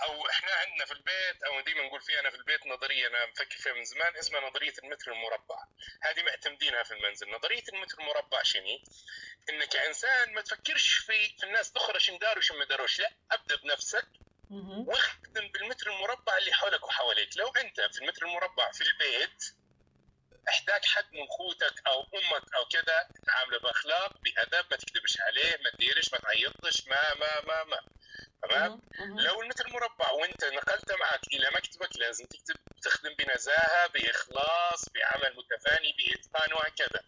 أو 0.03 0.29
إحنا 0.29 0.51
عندنا 0.53 0.85
في 0.85 0.91
البيت 0.91 1.43
أو 1.43 1.61
ديما 1.61 1.83
نقول 1.83 2.01
فيها 2.01 2.19
أنا 2.19 2.29
في 2.29 2.35
البيت 2.35 2.67
نظرية 2.67 3.07
أنا 3.07 3.25
مفكر 3.25 3.57
فيها 3.57 3.73
من 3.73 3.85
زمان 3.85 4.15
اسمها 4.17 4.41
نظرية 4.49 4.73
المتر 4.83 5.11
المربع 5.11 5.60
هذه 6.01 6.23
معتمدينها 6.23 6.83
في 6.83 6.93
المنزل. 6.93 7.31
نظرية 7.31 7.63
المتر 7.73 7.99
المربع 7.99 8.43
شنو؟ 8.43 8.79
إنك 9.49 9.67
كانسان 9.69 10.33
ما 10.33 10.41
تفكرش 10.41 10.93
في, 10.93 11.37
في 11.37 11.43
الناس 11.43 11.71
الأخرى 11.71 11.99
شن 11.99 12.17
داروا 12.17 12.37
وشن 12.37 12.57
ما 12.57 12.65
داروش. 12.65 12.99
لا 12.99 13.11
أبدأ 13.31 13.55
بنفسك. 13.55 14.07
واخدم 14.87 15.47
بالمتر 15.47 15.91
المربع 15.91 16.37
اللي 16.37 16.53
حولك 16.53 16.83
وحواليك. 16.83 17.37
لو 17.37 17.47
أنت 17.47 17.81
في 17.81 18.01
المتر 18.01 18.25
المربع 18.25 18.71
في 18.71 18.81
البيت 18.81 19.43
احتاج 20.49 20.85
حد 20.85 21.05
من 21.13 21.27
خوتك 21.27 21.87
أو 21.87 22.01
أمك 22.01 22.55
أو 22.55 22.65
كذا 22.65 23.07
تعامله 23.27 23.59
بأخلاق 23.59 24.17
بأدب 24.17 24.65
ما 24.71 24.77
تكذبش 24.77 25.21
عليه 25.21 25.57
ما 25.63 25.69
تديرش 25.69 26.13
ما 26.13 26.19
تعيطش 26.19 26.87
ما 26.87 27.13
ما 27.13 27.41
ما 27.47 27.63
ما. 27.63 27.79
تمام. 28.43 28.81
لو 29.19 29.41
المتر 29.41 29.69
مربع 29.69 30.11
وانت 30.11 30.43
نقلت 30.45 30.91
معك 30.91 31.27
إلى 31.33 31.49
مكتبك 31.55 31.97
لازم 31.97 32.25
تكتب 32.25 32.55
تخدم 32.81 33.13
بنزاهة 33.19 33.87
بإخلاص 33.87 34.85
بعمل 34.89 35.35
متفاني 35.37 35.93
بإتقان 35.97 36.53
وهكذا 36.53 37.01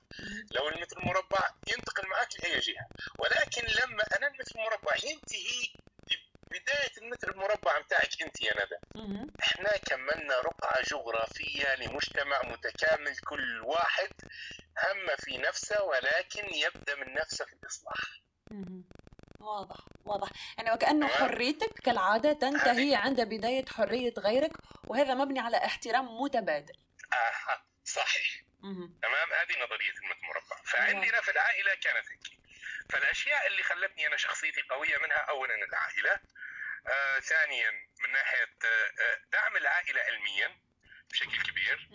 لو 0.51 0.69
المتر 0.69 0.97
المربع 0.97 1.49
ينتقل 1.67 2.07
معك 2.07 2.29
لأي 2.43 2.59
جهة 2.59 2.87
ولكن 3.19 3.61
لما 3.65 4.03
أنا 4.17 4.27
المتر 4.27 4.55
المربع 4.55 4.95
ينتهي 5.03 5.73
بداية 6.51 6.91
المتر 6.97 7.31
المربع 7.31 7.79
متاعك 7.79 8.21
انت 8.21 8.41
يا 8.41 8.53
ندى. 8.65 8.75
إحنا 9.43 9.77
كملنا 9.77 10.39
رقعة 10.39 10.81
جغرافية 10.83 11.75
لمجتمع 11.75 12.41
متكامل 12.43 13.17
كل 13.17 13.61
واحد 13.61 14.09
هم 14.83 15.15
في 15.19 15.37
نفسه 15.37 15.83
ولكن 15.83 16.53
يبدأ 16.53 16.95
من 16.95 17.13
نفسه 17.13 17.45
في 17.45 17.53
الإصلاح. 17.53 18.22
واضح 19.43 19.77
واضح. 20.05 20.29
يعني 20.57 20.71
وكأنه. 20.71 21.07
حريتك 21.07 21.79
كالعادة 21.79 22.33
تنتهي 22.33 22.95
عند 22.95 23.21
بداية 23.21 23.65
حرية 23.65 24.13
غيرك 24.17 24.51
وهذا 24.87 25.13
مبني 25.13 25.39
على 25.39 25.57
احترام 25.57 26.21
متبادل. 26.21 26.73
آه 27.13 27.61
صحيح. 27.85 28.43
مهم. 28.59 28.99
تمام. 29.01 29.29
هذه 29.33 29.63
نظرية 29.63 29.91
المتر 30.03 30.19
المربع 30.23 30.57
فعندنا 30.65 31.21
في 31.21 31.31
العائلة 31.31 31.75
كانت 31.75 32.05
هيك. 32.11 32.39
فالأشياء 32.89 33.47
اللي 33.47 33.63
خلتني 33.63 34.07
أنا 34.07 34.17
شخصيتي 34.17 34.61
قوية 34.61 34.97
منها 34.97 35.17
أولا 35.17 35.55
العائلة 35.55 36.19
آه 36.87 37.19
ثانيا 37.19 37.71
من 38.03 38.11
ناحية 38.11 38.43
آه 38.65 38.67
آه، 39.01 39.19
دعم 39.31 39.55
العائلة 39.57 40.01
علميا. 40.01 40.62
بشكل 41.13 41.43
كبير. 41.43 41.89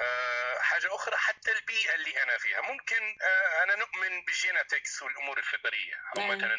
آه، 0.00 0.58
حاجة 0.60 0.94
أخرى 0.94 1.16
حتى 1.16 1.52
البيئة 1.52 1.94
اللي 1.94 2.22
أنا 2.22 2.38
فيها. 2.38 2.60
ممكن 2.60 3.18
آه، 3.22 3.62
أنا 3.62 3.74
نؤمن 3.76 4.24
بالجيناتكس 4.24 5.02
والأمور 5.02 5.38
الفطرية 5.38 5.94
أو 6.16 6.20
نعم. 6.20 6.38
مثلا 6.38 6.56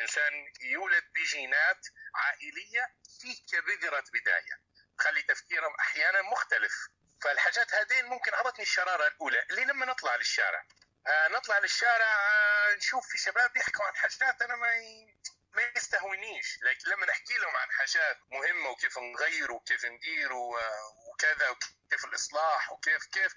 إنسان 0.00 0.32
يولد 0.60 1.04
بجينات 1.14 1.86
عائلية 2.14 2.94
في 3.20 3.34
كبذرة 3.52 4.04
بداية. 4.12 4.60
تخلي 4.98 5.22
تفكيرهم 5.22 5.74
أحيانا 5.80 6.22
مختلف. 6.22 6.74
فالحاجات 7.22 7.74
هذين 7.74 8.04
ممكن 8.04 8.34
أعطتني 8.34 8.62
الشرارة 8.62 9.06
الأولى 9.06 9.42
اللي 9.50 9.64
لما 9.64 9.86
نطلع 9.86 10.16
للشارع. 10.16 10.66
آه، 11.06 11.28
نطلع 11.28 11.58
للشارع 11.58 12.12
آه، 12.30 12.74
نشوف 12.74 13.08
في 13.08 13.18
شباب 13.18 13.56
يحكوا 13.56 13.84
عن 13.84 13.96
حاجات 13.96 14.42
أنا 14.42 14.56
ما 14.56 14.76
ي... 14.76 15.18
ما 15.58 15.72
يستهونيش 15.76 16.58
لكن 16.62 16.90
لما 16.90 17.06
نحكي 17.06 17.34
لهم 17.34 17.56
عن 17.56 17.70
حاجات 17.70 18.18
مهمة 18.32 18.70
وكيف 18.70 18.98
نغير 18.98 19.52
وكيف 19.52 19.84
ندير 19.84 20.32
وكذا 20.32 21.48
وكيف 21.50 22.04
الإصلاح 22.04 22.72
وكيف 22.72 23.06
كيف 23.06 23.32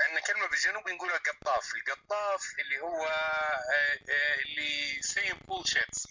عندنا 0.00 0.20
كلمة 0.20 0.46
بالجنوب 0.46 0.88
نقولها 0.88 1.18
قطاف 1.18 1.74
القطاف 1.74 2.42
اللي 2.58 2.80
هو 2.80 3.06
آه، 3.06 3.98
آه، 4.10 4.38
اللي 4.40 5.02
same 5.02 5.36
bullshits. 5.48 6.08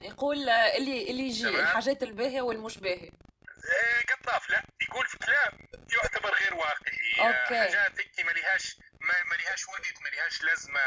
يقول 0.00 0.48
آه، 0.48 0.76
اللي 0.76 1.10
اللي 1.10 1.22
يجي. 1.22 1.48
الحاجات 1.48 2.02
الباهية 2.02 2.40
والمش 2.40 2.78
باهية 2.78 3.10
آه، 3.10 4.12
قطاف 4.12 4.50
لا 4.50 4.64
يقول 4.82 5.06
في 5.06 5.18
كلام 5.18 5.68
يعتبر 5.92 6.34
غير 6.34 6.54
واقعي 6.54 7.18
okay. 7.18 7.58
حاجات 7.58 8.00
هيك 8.00 8.26
ما 8.26 8.30
لهاش 8.30 8.76
ما 9.00 9.36
لهاش 9.36 9.68
وقت 9.68 10.02
ما 10.02 10.08
لهاش 10.08 10.42
لازمة 10.42 10.80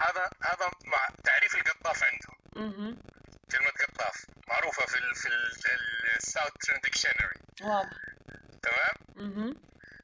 هذا 0.00 0.30
هذا 0.42 0.70
مع 0.84 1.08
تعريف 1.24 1.54
القطاف 1.54 2.04
عندهم. 2.04 2.37
كلمة 3.52 3.70
قطاف 3.88 4.26
معروفة 4.48 4.86
في 4.86 4.98
ال 4.98 5.14
في 5.14 5.28
ال 6.16 6.22
South 6.22 6.52
dictionary 6.84 7.40
واضح 7.62 7.96
تمام؟ 8.62 8.96
مهم. 9.30 9.54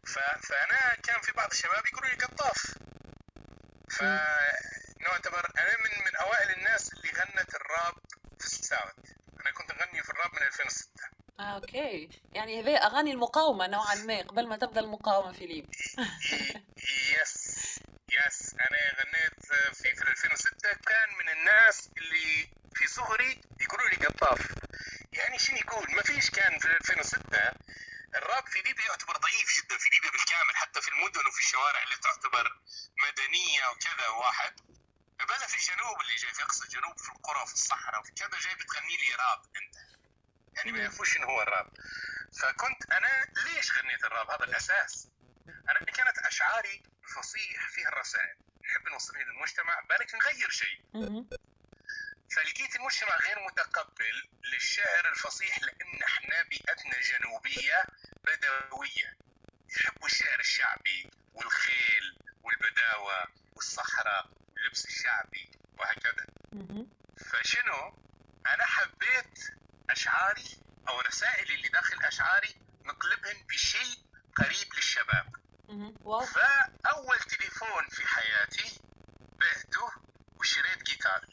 ف- 0.06 0.46
فأنا 0.48 0.94
كان 1.02 1.20
في 1.22 1.32
بعض 1.32 1.50
الشباب 1.50 1.86
يقولوا 1.86 2.08
لي 2.10 2.16
قطاف. 2.24 2.74
فنعتبر 3.90 5.50
أنا 5.60 5.76
من 5.84 6.04
من 6.04 6.16
أوائل 6.16 6.50
الناس 6.58 6.92
اللي 6.92 7.08
غنت 7.10 7.54
الراب 7.54 7.94
في 8.38 8.46
ال 8.46 8.53
South. 8.53 8.94
أنا 9.40 9.50
كنت 9.50 9.70
أغني 9.70 10.02
في 10.02 10.10
الراب 10.10 10.30
من 10.34 10.42
2006 10.42 10.88
آه، 11.40 11.42
okay. 11.42 12.08
يعني 12.32 12.60
هذه 12.62 12.76
أغاني 12.76 13.12
المقاومة 13.12 13.66
نوعا 13.66 13.94
ما 13.94 14.22
قبل 14.22 14.48
ما 14.48 14.56
تبدأ 14.56 14.80
المقاومة 14.80 15.32
في 15.32 15.46
ليبيا. 15.46 15.70
yes 17.22 17.54
yes 18.14 18.54
أنا 18.54 18.78
غنيت 18.98 19.46
في 19.46 19.94
في 19.94 20.10
2006 20.10 20.72
كان 20.86 21.08
من 21.18 21.28
الناس 21.28 21.90
اللي 21.98 22.48
في 22.74 22.86
صغري 22.86 23.40
يقولوا 23.60 23.88
لي 23.88 24.06
قطاف. 24.06 24.40
يعني 25.12 25.38
شنو 25.38 25.56
يقول؟ 25.56 25.94
ما 25.94 26.02
فيش 26.02 26.30
كان 26.30 26.58
في 26.58 26.68
2006 26.68 27.52
الراب 28.16 28.46
في 28.46 28.62
ليبيا 28.62 28.84
يعتبر 28.84 29.16
ضعيف 29.16 29.48
جدا 29.58 29.78
في 29.78 29.88
ليبيا 29.88 30.10
بالكامل 30.10 30.56
حتى 30.56 30.80
في 30.80 30.88
المدن 30.88 31.26
وفي 31.26 31.38
الشوارع 31.38 31.82
اللي 31.82 31.96
تعتبر 31.96 32.58
مدنية 32.98 33.66
وكذا 33.68 34.08
واحد. 34.08 34.60
بلا 35.18 35.46
في 35.46 35.56
الجنوب 35.56 36.00
اللي 36.00 36.14
جاي 36.16 36.34
في 36.34 36.42
أقصى 36.42 36.64
الجنوب 36.64 36.98
في 36.98 37.08
القرى 37.08 37.42
وفي 37.42 37.54
الصحراء 37.54 38.00
وفي 38.00 38.12
كذا 38.12 38.38
جاي 38.40 38.54
بتغني 38.54 38.96
لي 38.96 39.14
راب 39.14 39.42
أنت. 39.56 39.74
يعني 40.56 40.72
ما 40.72 40.78
يعرفوش 40.78 41.14
شنو 41.14 41.26
هو 41.26 41.42
الراب. 41.42 41.68
فكنت 42.40 42.92
أنا 42.92 43.26
ليش 43.44 43.78
غنيت 43.78 44.04
الراب؟ 44.04 44.30
هذا 44.30 44.44
الأساس. 44.44 45.08
أنا 45.68 45.78
كانت 45.84 46.18
أشعاري 46.18 46.82
فصيح 47.14 47.68
فيها 47.68 47.88
الرسائل. 47.88 48.36
نحب 48.64 48.88
نوصلها 48.88 49.22
للمجتمع؟ 49.22 49.80
بالك 49.80 50.14
نغير 50.14 50.50
شيء. 50.50 50.80
فلقيت 52.36 52.76
المجتمع 52.76 53.16
غير 53.16 53.38
متقبل 53.46 54.28
للشعر 54.52 55.08
الفصيح 55.08 55.62
لأن 55.62 56.02
إحنا 56.02 56.42
بيئتنا 56.42 57.00
جنوبية 57.00 57.84
بدوية. 58.24 59.16
يحبوا 59.70 60.06
الشعر 60.06 60.40
الشعبي 60.40 61.10
والخيل 61.34 62.18
والبداوة 62.42 63.26
والصحراء 63.52 64.30
واللبس 64.54 64.86
الشعبي 64.86 65.50
وهكذا. 65.78 66.26
فشنو؟ 67.30 67.98
أنا 68.46 68.66
حبيت 68.66 69.38
أشعاري 69.90 70.58
أو 70.88 71.00
رسائلي 71.00 71.54
اللي 71.54 71.68
داخل 71.68 72.02
أشعاري 72.02 72.56
نقلبهن 72.84 73.46
بشيء 73.46 73.98
قريب 74.36 74.74
للشباب. 74.74 75.43
فأول 76.26 77.18
تليفون 77.18 77.88
في 77.88 78.06
حياتي 78.06 78.80
بعته 79.40 79.92
وشريت 80.36 80.82
جيتار. 80.82 81.26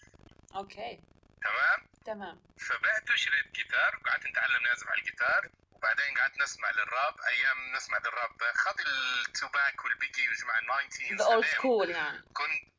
okay. 0.56 1.04
تمام؟ 1.44 1.90
تمام. 2.06 2.42
فبعت 2.60 3.10
وشريت 3.10 3.52
جيتار 3.52 4.00
وقعدت 4.02 4.26
نتعلم 4.26 4.64
نعزف 4.64 4.88
على 4.88 5.00
الجيتار 5.00 5.50
وبعدين 5.72 6.18
قعدت 6.18 6.38
نسمع 6.42 6.72
للراب. 6.72 7.16
أيام 7.22 7.76
نسمع 7.76 7.98
للراب 7.98 8.32
خذ 8.54 8.76
التوباك 8.80 9.86
والبيجي 9.86 10.30
وجماعه 10.30 10.60
ال 10.60 10.90
90 10.90 11.18
the 11.18 11.26
old 11.26 11.46
school 11.46 11.90
يعني. 11.90 12.22
كنت 12.34 12.72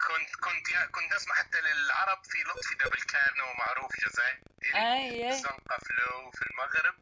كنت 0.00 0.36
كنت 0.36 0.66
كنت 0.90 1.12
أسمع 1.12 1.34
حتى 1.34 1.60
للعرب 1.60 2.24
في 2.24 2.38
لطفي 2.38 2.74
دبل 2.74 3.02
كانو 3.02 3.52
معروف 3.58 3.92
جزائري 4.00 4.42
اي 4.74 5.10
أي. 5.10 5.28
الزنقة 5.28 5.78
flow 5.78 6.30
في 6.30 6.42
المغرب. 6.50 6.94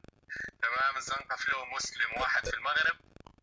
تمام؟ 0.62 0.96
الزنقة 0.96 1.36
flow 1.36 1.64
مسلم 1.64 2.12
واحد 2.20 2.48
في 2.48 2.54
المغرب. 2.56 2.96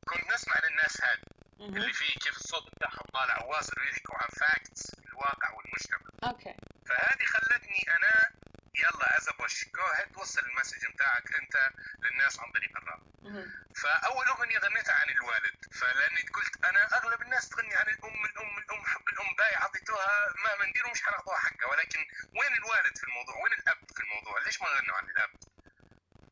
كنت 0.06 0.34
نسمع 0.34 0.56
للناس 0.64 1.02
هذه. 1.02 1.22
اللي 1.60 1.94
فيه 1.94 2.14
كيف 2.20 2.38
الصوت 2.38 2.72
بتاعهم 2.76 3.06
طالع 3.14 3.44
واصل 3.44 3.74
ويحكوا 3.80 4.16
عن 4.16 4.30
facts 4.30 4.94
الواقع 4.94 5.50
والمجتمع. 5.52 6.10
okay. 6.24 6.56
فهذه 6.88 7.26
خلتني 7.26 7.96
أنا 7.96 8.32
يلا 8.76 9.18
ازبش 9.18 9.66
جو 9.76 9.86
هيد 9.98 10.18
وصل 10.18 10.42
المسج 10.42 10.86
بتاعك 10.94 11.34
أنت 11.42 11.70
للناس 12.04 12.40
عن 12.40 12.52
طريق 12.52 12.78
الراب 12.78 13.02
مهم. 13.22 13.66
فاول 13.76 14.26
اغنيه 14.28 14.58
غنيتها 14.60 14.94
عن 14.94 15.10
الوالد 15.10 15.66
فلاني 15.72 16.22
قلت 16.34 16.66
أنا 16.66 16.98
اغلب 16.98 17.22
الناس 17.22 17.50
تغني 17.50 17.76
عن 17.76 17.88
الام 17.88 18.26
الام 18.26 18.58
الام 18.58 18.86
حب 18.86 19.10
الام 19.10 19.36
باي 19.38 19.56
اعطيتوها 19.56 20.34
مهما 20.44 20.66
نديروا 20.70 20.92
مش 20.92 21.04
حنعطوها 21.04 21.38
حقها 21.38 21.66
ولكن 21.68 22.00
وين 22.40 22.54
الوالد 22.54 22.98
في 22.98 23.04
الموضوع 23.04 23.36
وين 23.36 23.54
الاب 23.54 23.78
في 23.96 24.00
الموضوع 24.04 24.40
ليش 24.40 24.62
ما 24.62 24.68
نغنوا 24.70 24.96
عن 24.96 25.10
الاب 25.10 25.30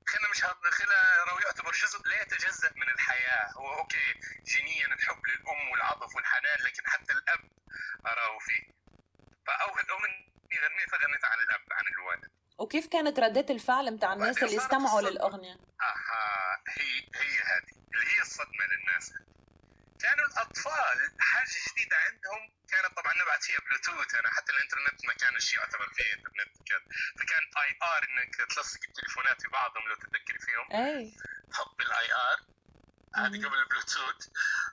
خلنا 0.08 0.30
مش 0.30 0.46
هض... 0.46 0.66
خلنا 0.66 1.24
راهو 1.28 1.40
يعتبر 1.40 1.72
جزء 1.72 2.08
لا 2.08 2.22
يتجزا 2.22 2.72
من 2.76 2.90
الحياة 2.90 3.52
هو 3.52 3.74
أوكي 3.80 4.20
جينيا 4.46 4.88
الحب 4.88 5.22
للام 5.28 5.70
والعطف 5.72 6.16
والحنان 6.16 6.60
لكن 6.60 6.88
حتى 6.88 7.14
الاب 7.14 7.40
اراه 8.06 8.40
فيه 8.40 8.64
فاول 9.48 9.82
اغنيه 9.90 10.34
غنيتها 10.68 10.98
غنيتها 10.98 11.30
عن 11.30 11.40
الاب 11.40 11.62
عن 11.72 11.88
الوالد 11.88 12.32
وكيف 12.58 12.88
كانت 13.14 13.38
ردة 13.38 13.54
الفعل 13.54 13.92
متاع 13.92 14.14
الناس 14.14 14.44
اللي 14.44 14.58
استمعوا 14.58 15.00
الصدمة. 15.00 15.10
للأغنية؟ 15.10 15.54
أها 15.82 16.62
هي 16.70 17.02
هي 17.16 17.40
هذه 17.40 17.74
اللي 17.94 18.06
هي 18.16 18.22
الصدمه 18.22 18.66
للناس 18.72 19.14
كانوا 20.02 20.26
الاطفال 20.26 20.98
حاجة 21.20 21.58
جديده 21.72 21.98
عندهم 21.98 22.54
كانت 22.70 22.98
طبعا 22.98 23.14
نبعت 23.14 23.44
فيها 23.44 23.60
بلوتوث 23.60 24.16
أنا 24.16 24.30
حتى 24.30 24.52
الانترنت 24.52 25.06
ما 25.06 25.14
كان 25.14 25.40
شيء 25.40 25.60
يعتبر 25.60 25.90
فيه 25.94 26.14
انترنت 26.14 26.70
كان 26.70 26.82
فكان 27.20 27.44
IR 27.64 28.04
انك 28.04 28.36
تلصق 28.36 28.80
التليفونات 28.88 29.42
في 29.42 29.48
بعضهم 29.48 29.88
لو 29.88 29.96
تتذكري 29.96 30.40
فيهم 30.40 30.68
اي 30.72 31.14
تحط 31.52 31.78
بال 31.78 32.14
IR 32.14 32.40
هذه 33.16 33.40
مم. 33.40 33.46
قبل 33.46 33.60
البلوتوث 33.60 34.28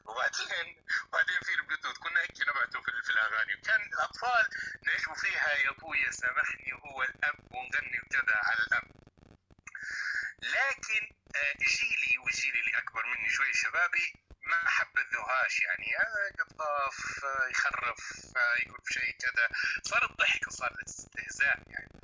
وبعدين 0.05 0.85
وبعدين 1.09 1.41
في 1.43 1.55
البلوتوث 1.55 1.99
كنا 1.99 2.21
هيك 2.21 2.41
نبعته 2.49 2.81
في, 2.81 2.91
في 3.05 3.11
الاغاني 3.11 3.55
وكان 3.55 3.81
الاطفال 3.83 4.45
نعيشوا 4.87 5.15
فيها 5.15 5.51
يا 5.65 5.71
ابويا 5.71 6.11
سامحني 6.11 6.73
وهو 6.73 7.03
الاب 7.03 7.39
ونغني 7.51 8.01
وكذا 8.03 8.37
على 8.45 8.61
الاب 8.67 8.85
لكن 10.43 11.15
آه، 11.30 11.30
جيلي 11.71 12.19
والجيل 12.19 12.55
اللي 12.59 12.79
أكبر 12.79 13.07
مني 13.07 13.29
شوي 13.29 13.53
شبابي 13.53 14.15
ما 14.43 14.69
حبذوهاش 14.71 15.61
يعني 15.61 15.87
هذا 15.97 16.45
قطاف 16.45 17.25
يخرف 17.51 18.01
يقول 18.67 18.81
شيء 18.91 19.17
كذا 19.19 19.49
صار 19.83 20.11
الضحك 20.11 20.47
وصار 20.49 20.71
الاستهزاء 20.71 21.59
يعني. 21.67 22.01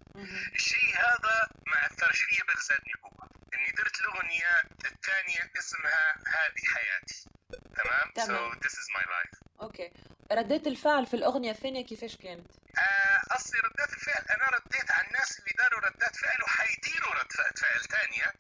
الشيء 0.55 0.96
هذا 0.96 1.49
ما 1.66 1.87
أثرش 1.87 2.18
فيا 2.22 2.44
بل 2.44 2.61
زادني 2.62 2.92
قوة. 3.03 3.31
إني 3.55 3.70
درت 3.70 4.01
الاغنيه 4.01 4.62
الثانية 4.85 5.53
اسمها 5.59 6.14
هذه 6.27 6.62
حياتي. 6.75 7.31
تمام؟ 7.77 8.12
تمام. 8.14 8.53
so 8.53 8.55
this 8.64 8.72
is 8.72 8.88
my 8.96 9.05
life. 9.05 9.38
أوكي. 9.61 9.90
ردات 10.33 10.66
الفعل 10.66 11.07
في 11.07 11.14
الأغنية 11.14 11.51
الثانية 11.51 11.87
كيفاش 11.87 12.16
كانت؟ 12.16 12.51
آه، 12.79 13.37
أصلي 13.37 13.61
ردات 13.61 13.92
الفعل 13.92 14.25
أنا 14.37 14.49
رديت 14.57 14.90
على 14.90 15.07
الناس 15.07 15.38
اللي 15.38 15.53
داروا 15.59 15.81
ردات 15.81 16.16
فعل 16.16 16.42
وحيديروا 16.42 17.14
رد 17.14 17.33
فعل 17.33 17.81
ثانية. 17.81 18.35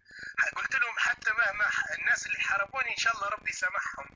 مهما 1.52 1.94
الناس 1.98 2.26
اللي 2.26 2.40
حاربوني 2.40 2.90
إن 2.92 2.96
شاء 2.96 3.16
الله 3.16 3.28
ربي 3.28 3.52
سامحهم 3.52 4.06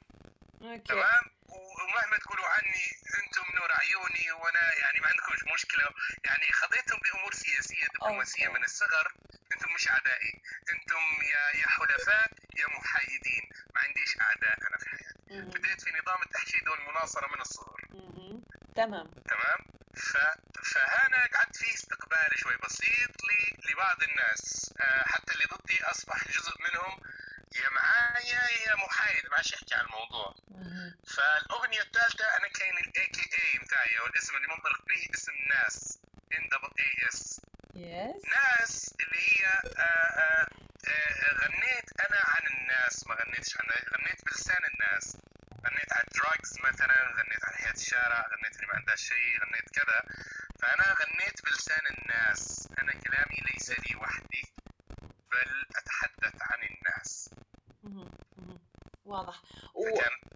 okay. 0.62 0.79
تمام؟ 0.79 1.25
ومهما 1.49 2.16
تقولوا 2.19 2.47
عني 2.47 2.85
أنتم 3.19 3.45
نور 3.57 3.73
عيوني 3.73 4.33
وأنا 4.33 4.75
يعني 4.75 5.01
ما 5.01 5.07
عندكمش 5.07 5.53
مشكلة. 5.55 5.85
يعني 6.25 6.53
خذيتهم 6.53 6.99
بأمور 7.05 7.35
سياسية 7.35 7.87
دبلوماسية. 7.87 8.49
من 8.49 8.64
الصغر. 8.64 9.12
أنتم 9.53 9.73
مش 9.75 9.90
أعدائي. 9.90 10.43
أنتم 10.73 11.23
يا 11.23 11.61
يا 11.61 11.69
حلفاء 11.69 12.31
يا 12.57 12.66
محايدين. 12.79 13.49
ما 13.75 13.81
عنديش 13.81 14.21
أعداء 14.21 14.59
أنا 14.69 14.79
في 14.79 14.88
حياتي. 14.90 15.59
بديت 15.59 15.81
في 15.83 15.90
نظام 15.90 16.23
التحشيد 16.23 16.69
والمناصرة 16.69 17.27
من 17.35 17.40
الصغر. 17.40 17.81
تمام. 18.77 19.11
تمام؟ 19.11 19.59
ف... 19.95 20.16
فهنا 20.64 21.27
قعدت 21.35 21.57
في 21.57 21.75
استقبال 21.75 22.38
شوي 22.38 22.57
بسيط 22.57 23.11
ل... 23.25 23.31
لبعض 23.71 24.03
الناس. 24.03 24.75
آه، 24.81 25.05
حتى 25.07 25.33
اللي 25.35 25.45
ضدي 25.45 25.85
أصبح 25.85 26.29
جزء 26.29 26.55
منهم. 26.61 27.01
يا 27.62 27.70
معايا 27.70 28.42
يا 28.66 28.77
محايد 28.77 29.25
ما 29.31 29.37
عادش 29.37 29.53
يحكي 29.53 29.75
عن 29.75 29.85
الموضوع. 29.85 30.35
فالأغنية 31.14 31.81
الثالثه 31.83 32.25
أنا 32.38 32.49
كاين 32.49 32.75
ال 32.79 33.07
AKA 33.07 33.59
بتاعي 33.59 33.99
أو 33.99 34.07
الاسم 34.07 34.37
اللي 34.37 34.49
منطلق 34.49 34.83
به 34.88 35.14
اسم 35.14 35.33
ناس 35.55 35.99
N 36.38 36.49
double 36.49 36.70
A 36.81 37.09
S 37.09 37.40
yes 37.75 38.23
ناس 38.38 38.94
اللي 39.01 39.18
هي 39.18 39.46
آه، 39.46 39.83
آه، 39.83 40.49
آه، 40.88 41.35
غنيت 41.42 41.88
أنا 42.01 42.20
عن 42.33 42.44
الناس 42.55 43.07
ما 43.07 43.14
غنيتش 43.14 43.57
عن 43.57 43.66
غنيت 43.94 44.25
بلسان 44.25 44.62
الناس. 44.73 45.16
غنيت 45.66 45.92
على 45.92 46.05
ال 46.09 46.17
drugs 46.17 46.59
مثلا 46.59 46.96
غنيت 47.18 47.44
على 47.44 47.57
حياة 47.57 47.73
الشارع 47.73 48.27
غنيت 48.33 48.57
اللي 48.57 48.66
ما 48.66 48.75
عندها 48.75 48.96
شيء 48.96 49.40
غنيت 49.42 49.70
كذا. 49.70 50.01
فأنا 50.61 50.94
غنيت 51.01 51.44
بلسان 51.44 51.85
الناس. 51.99 52.68
أنا 52.83 52.92
كلامي 52.92 53.37
ليس 53.53 53.70
لي 53.70 53.96
وحدي 53.96 54.42
بل 55.31 55.66
أتحدث 55.77 56.42
عن 56.42 56.62
الناس. 56.62 57.31
واضح. 59.11 59.42
و... 59.75 59.85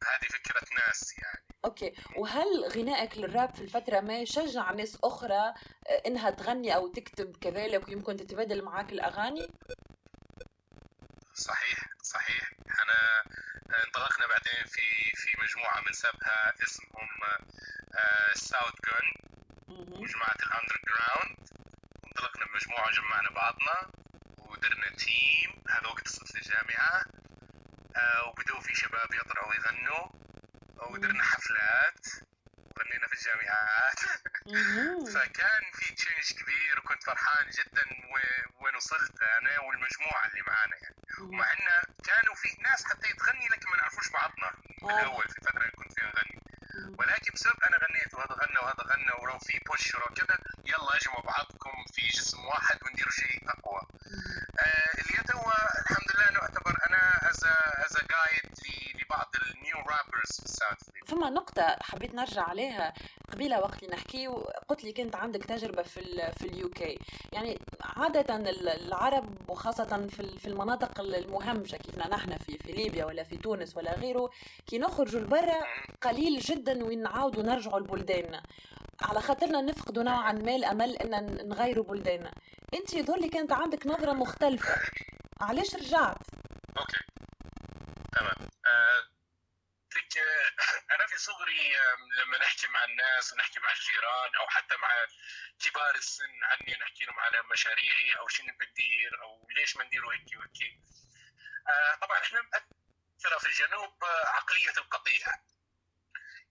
هذه 0.05 0.29
فكرة 0.29 0.67
ناس 0.87 1.19
يعني. 1.19 1.45
okay. 1.65 1.95
وهل 2.17 2.65
غنائك 2.77 3.19
للراب 3.19 3.55
في 3.55 3.61
الفترة 3.61 4.01
ما 4.01 4.19
يشجع 4.19 4.71
ناس 4.71 4.99
أخرى 5.05 5.55
آه، 5.89 6.03
إنها 6.07 6.31
تغني 6.31 6.75
أو 6.75 6.89
تكتب 6.89 7.37
كذلك 7.37 7.89
ويمكن 7.89 8.17
تتبادل 8.17 8.63
معك 8.65 8.93
الأغاني؟ 8.93 9.47
صحيح 11.35 11.79
صحيح. 12.03 12.51
أنا 12.83 13.25
انطلقنا 13.85 14.27
بعدين 14.27 14.65
في 14.67 14.87
في 15.15 15.31
مجموعة 15.43 15.81
من 15.81 15.93
سبها 15.93 16.55
اسمهم 16.63 17.09
South 18.35 18.75
Zone 18.87 19.07
مهم. 19.69 20.03
وجماعة 20.03 20.37
ال 20.47 20.81
underground 20.89 21.39
انطلقنا 22.07 22.45
بمجموعة 22.47 22.89
وجمعنا 22.89 23.31
بعضنا 23.31 23.91
ودرنا 24.39 24.89
team 24.97 25.63
هذا 25.69 25.87
وقت 25.89 26.09
صرت 26.09 26.37
الجامعة. 26.37 27.05
آه 27.97 28.29
وبدوا 28.29 28.61
في 28.61 28.75
شباب 28.75 29.15
يطلعوا 29.15 29.51
ويغنوا 29.51 30.09
ودرنا 30.77 31.23
حفلات 31.25 32.07
وغنينا 32.77 33.07
في 33.09 33.13
الجامعات. 33.15 34.01
فكان 35.15 35.63
في 35.73 35.95
change 35.95 36.33
كبير 36.43 36.79
وكنت 36.79 37.03
فرحان 37.05 37.51
جدا 37.51 37.83
وين 38.61 38.77
وصلت 38.77 39.23
أنا 39.23 39.61
والمجموعة 39.61 40.27
اللي 40.27 40.43
معانا 40.43 40.77
يعني 40.77 40.97
ومع 41.21 41.53
إن 41.53 41.67
كانوا 42.05 42.35
في 42.35 42.49
ناس 42.63 42.85
حتى 42.85 43.11
يتغني 43.11 43.49
لكن 43.49 43.71
ما 43.71 43.77
نعرفوش 43.77 44.09
بعضنا. 44.09 44.51
الأول 44.83 45.29
في 45.29 45.39
الفترة 45.39 45.61
اللي 45.61 45.71
كنت 45.73 45.93
فيها 45.93 46.13
نغني. 46.17 46.41
ولكن 46.99 47.31
بسبب 47.35 47.63
أنا 47.69 47.77
غنيت 47.87 48.15
وهذا 48.15 48.35
غنى 48.35 48.59
وهذا 48.63 48.83
غنى 48.83 49.13
ورو 49.23 49.39
في 49.39 49.59
بوش 49.67 49.95
ورو 49.95 50.07
كذا 50.15 50.39
يلا 50.65 50.97
اجمعوا 50.97 51.23
بعضكم 51.23 51.85
في 51.95 52.03
جسم 52.09 52.45
واحد 52.45 52.79
ونديروا 52.85 53.13
شيء 53.13 53.43
أقوى. 53.51 53.83
آه 54.59 55.01
اللي 55.01 55.23
توا 55.29 55.53
الحمد 55.81 56.09
لله 56.15 56.31
نعتبر 56.33 56.75
أنا 56.87 57.24
as 57.35 57.45
as 57.87 57.97
guide 57.97 58.55
لبعض 59.05 59.29
ال 59.55 59.60
new 59.60 59.77
rappers 59.77 60.33
في 60.39 60.45
ال 60.45 60.50
south 60.50 60.79
فما 61.07 61.31
نقطة 61.31 61.77
حبيت 61.83 62.15
نرجع 62.15 62.43
عليها 62.43 62.93
قبيلة 63.33 63.61
وقت 63.61 63.83
اللي 63.83 63.97
نحكي 63.97 64.27
قلت 64.69 64.85
لي 64.85 64.93
كنت 64.93 65.17
عندك 65.17 65.45
تجربة 65.45 65.83
في 65.83 66.33
في 66.39 66.45
ال 66.47 66.69
UK 66.71 66.99
يعني 67.33 67.59
عادة 67.97 68.37
ال- 68.37 68.69
العرب 68.69 69.51
وخاصة 69.51 70.07
في 70.07 70.39
في 70.39 70.49
المناطق 70.49 71.01
المهمشة 71.01 71.77
كيفنا 71.77 72.09
نحن 72.09 72.37
في 72.37 72.59
في 72.59 72.73
ليبيا 72.73 73.05
ولا 73.05 73.25
في 73.25 73.37
تونس 73.37 73.77
ولا 73.77 73.95
غيره 73.95 74.31
كي 74.67 74.79
نخرجوا 74.79 75.21
لبرا 75.21 75.61
قليل 76.03 76.39
جدا 76.41 76.85
وين 76.85 77.03
نعاودوا 77.03 77.43
نرجعوا 77.43 77.81
لبلداننا. 77.81 78.43
على 79.03 79.21
خاطرنا 79.21 79.61
نفقدوا 79.61 80.03
نوعا 80.03 80.33
ما 80.33 80.55
الأمل 80.57 80.97
إن 80.97 81.49
نغيروا 81.49 81.85
بلداننا. 81.85 82.31
انت 82.75 82.95
يظهر 82.95 83.19
لي 83.21 83.29
كانت 83.29 83.53
عندك 83.53 83.87
نظرة 83.87 84.13
مختلفة. 84.13 84.75
علاش 85.41 85.75
رجعت؟ 85.77 86.17
okay 86.79 86.99
تمام. 88.15 88.49
آه، 88.67 89.09
أنا 90.95 91.07
في 91.07 91.19
صغري 91.19 91.73
لما 92.19 92.39
نحكي 92.39 92.67
مع 92.69 92.85
الناس 92.85 93.33
ونحكي 93.33 93.61
مع 93.61 93.73
الجيران 93.73 94.35
أو 94.41 94.49
حتى 94.49 94.77
مع 94.77 94.89
كبار 95.65 95.95
السن 95.95 96.45
عني 96.45 96.77
نحكي 96.81 97.05
لهم 97.05 97.21
على 97.21 97.43
مشاريعي 97.53 98.19
أو 98.19 98.29
شنو 98.29 98.55
بدير 98.61 99.23
أو 99.23 99.49
ليش 99.57 99.77
ما 99.77 99.85
نديروا 99.85 100.13
هيك 100.13 100.27
وهيك. 100.39 100.81
آه، 101.69 101.95
طبعا 101.95 102.19
إحنا 102.19 102.41
في 103.39 103.47
الجنوب 103.47 104.05
آه، 104.05 104.27
عقلية 104.29 104.75
القطيع. 104.79 105.27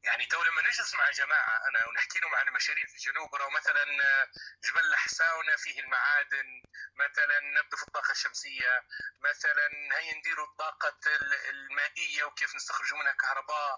يعني 0.03 0.25
تو 0.25 0.43
لما 0.43 0.61
نجلس 0.61 0.93
مع 0.95 1.11
جماعة 1.11 1.67
أنا 1.69 1.85
ونحكي 1.87 2.19
لهم 2.19 2.35
عن 2.35 2.53
مشاريع 2.53 2.85
في 2.87 2.93
الجنوب 2.95 3.35
أو 3.35 3.49
مثلا 3.49 3.83
آه، 4.03 4.27
جبل 4.63 4.89
لحساونة 4.91 5.55
فيه 5.55 5.79
المعادن 5.79 6.63
مثلا 6.95 7.39
نبدأ 7.39 7.77
في 7.77 7.83
الطاقة 7.83 8.11
الشمسية 8.11 8.83
مثلا 9.21 9.67
هيا 9.99 10.13
نديروا 10.17 10.47
الطاقة 10.47 10.99
ال- 11.07 11.49
المائية 11.49 12.23
وكيف 12.23 12.55
نستخرجوا 12.55 12.97
منها 12.97 13.11
كهرباء 13.11 13.73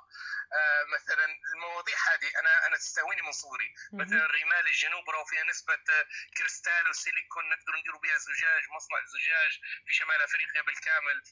آه، 0.54 0.84
مثلا 0.84 1.26
المواضيع 1.56 1.98
هذه 2.14 2.40
أنا 2.40 2.68
أنا 2.68 2.78
تستهويني 2.78 3.22
من 3.22 3.32
صغري. 3.32 3.74
مثلا 3.94 4.26
رمال 4.28 4.68
الجنوب 4.68 5.10
راهو 5.10 5.26
فيها 5.26 5.44
نسبة 5.44 5.74
آه، 5.74 6.06
كريستال 6.38 6.90
وسيليكون 6.90 7.50
نقدروا 7.50 7.80
نديروا 7.80 8.00
بها 8.00 8.18
زجاج 8.18 8.64
مصنع 8.76 8.98
زجاج 9.06 9.60
في 9.88 9.94
شمال 9.94 10.22
أفريقيا 10.22 10.62
بالكامل. 10.62 11.24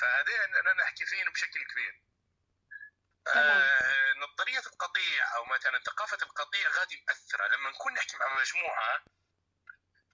فهذين 0.00 0.54
أنا 0.56 0.72
نحكي 0.72 1.06
فيهم 1.06 1.32
بشكل 1.32 1.64
كبير. 1.64 2.05
آه، 3.34 4.12
نظرية 4.16 4.58
القطيع 4.58 5.36
أو 5.36 5.44
مثلا 5.44 5.78
ثقافة 5.86 6.18
القطيع 6.22 6.70
غادي 6.70 7.04
مأثرة 7.08 7.46
لما 7.46 7.70
نكون 7.70 7.92
نحكي 7.92 8.16
مع 8.16 8.40
مجموعة 8.40 9.04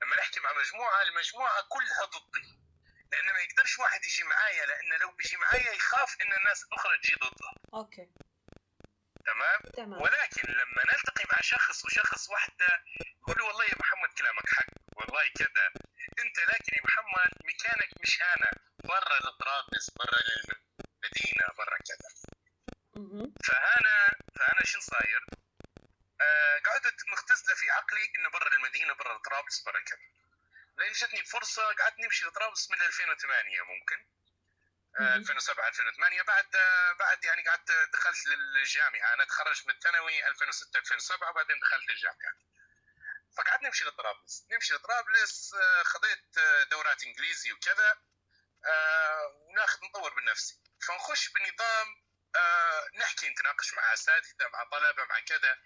لما 0.03 0.17
نحكي 0.17 0.41
مع 0.41 0.53
مجموعة 0.53 1.03
المجموعة 1.03 1.63
كلها 1.69 2.05
ضدي. 2.05 2.59
لأن 3.13 3.33
ما 3.33 3.41
يقدرش 3.41 3.79
واحد 3.79 4.05
يجي 4.05 4.25
معايا 4.25 4.67
لأن 4.67 5.01
لو 5.01 5.13
بيجي 5.13 5.37
معايا 5.37 5.73
يخاف 5.73 6.17
إن 6.21 6.33
الناس 6.33 6.65
الأخرى 6.65 6.99
تجي 6.99 7.15
ضده. 7.15 7.51
أوكي. 7.75 8.11
تمام؟ 9.27 9.61
تمام. 9.77 10.03
ولكن 10.03 10.53
لما 10.53 10.83
نلتقي 10.93 11.25
مع 11.33 11.41
شخص 11.41 11.85
وشخص 11.85 12.31
وحده 12.31 12.85
يقول 13.21 13.37
له 13.39 13.45
والله 13.45 13.65
يا 13.65 13.75
محمد 13.81 14.09
كلامك 14.19 14.49
حق. 14.49 14.67
والله 14.97 15.29
كذا. 15.39 15.67
أنت 16.19 16.39
لكن 16.39 16.73
يا 16.77 16.83
محمد 16.85 17.31
مكانك 17.45 17.91
مش 18.03 18.23
هنا 18.23 18.51
برا 18.85 19.19
لطرابلس 19.19 19.91
برا 19.91 20.19
للمدينه 20.29 21.47
برا 21.59 21.79
كذا. 21.79 22.22
فانا 22.95 24.09
فانا 24.37 24.65
شو 24.65 24.81
صاير؟ 24.81 25.25
آه 26.21 26.59
قعدت 26.59 27.09
مختزلة 27.09 27.55
في 27.55 27.71
عقلي 27.71 28.13
إنه 28.17 28.29
برا 28.31 28.49
المدينة 28.49 28.93
برا 28.95 29.19
طرابلس 29.19 29.63
برا 29.63 29.81
كذا. 29.81 29.99
لين 30.79 30.93
جتني 30.93 31.25
فرصه 31.25 31.63
قعدت 31.73 31.99
نمشي 31.99 32.25
لطرابلس 32.25 32.71
من 32.71 32.83
2008 32.83 33.63
ممكن. 33.63 34.07
آه 34.97 35.01
مهم. 35.01 35.21
2007 35.21 35.69
2008 35.69 36.23
بعد 36.23 36.57
آه 36.57 36.93
بعد 36.93 37.25
يعني 37.25 37.49
قعدت 37.49 37.73
دخلت 37.93 38.27
للجامعة. 38.27 39.15
أنا 39.15 39.25
تخرجت 39.25 39.67
من 39.67 39.75
الثانوي 39.75 40.29
2006 40.29 40.79
2007 40.79 41.33
بعدين 41.33 41.61
دخلت 41.61 41.91
الجامعة 41.91 42.35
فقعدت 43.37 43.63
نمشي 43.63 43.85
لطرابلس. 43.85 44.47
نمشي 44.51 44.75
لطرابلس 44.75 45.55
آه 45.55 45.83
خذيت 45.83 46.39
آه 46.39 46.63
دورات 46.63 47.05
إنجليزي 47.05 47.53
وكذا. 47.53 47.97
آه 48.67 49.27
وناخذ 49.27 49.79
نطور 49.85 50.15
من 50.15 50.25
نفسي. 50.25 50.61
فنخش 50.89 51.29
بنظام 51.29 52.02
آه 52.37 52.89
نحكي 52.99 53.29
نتناقش 53.29 53.75
مع 53.75 53.93
اساتذه 53.93 54.49
مع 54.53 54.65
طلبة 54.65 55.05
مع 55.05 55.21
كذا. 55.21 55.59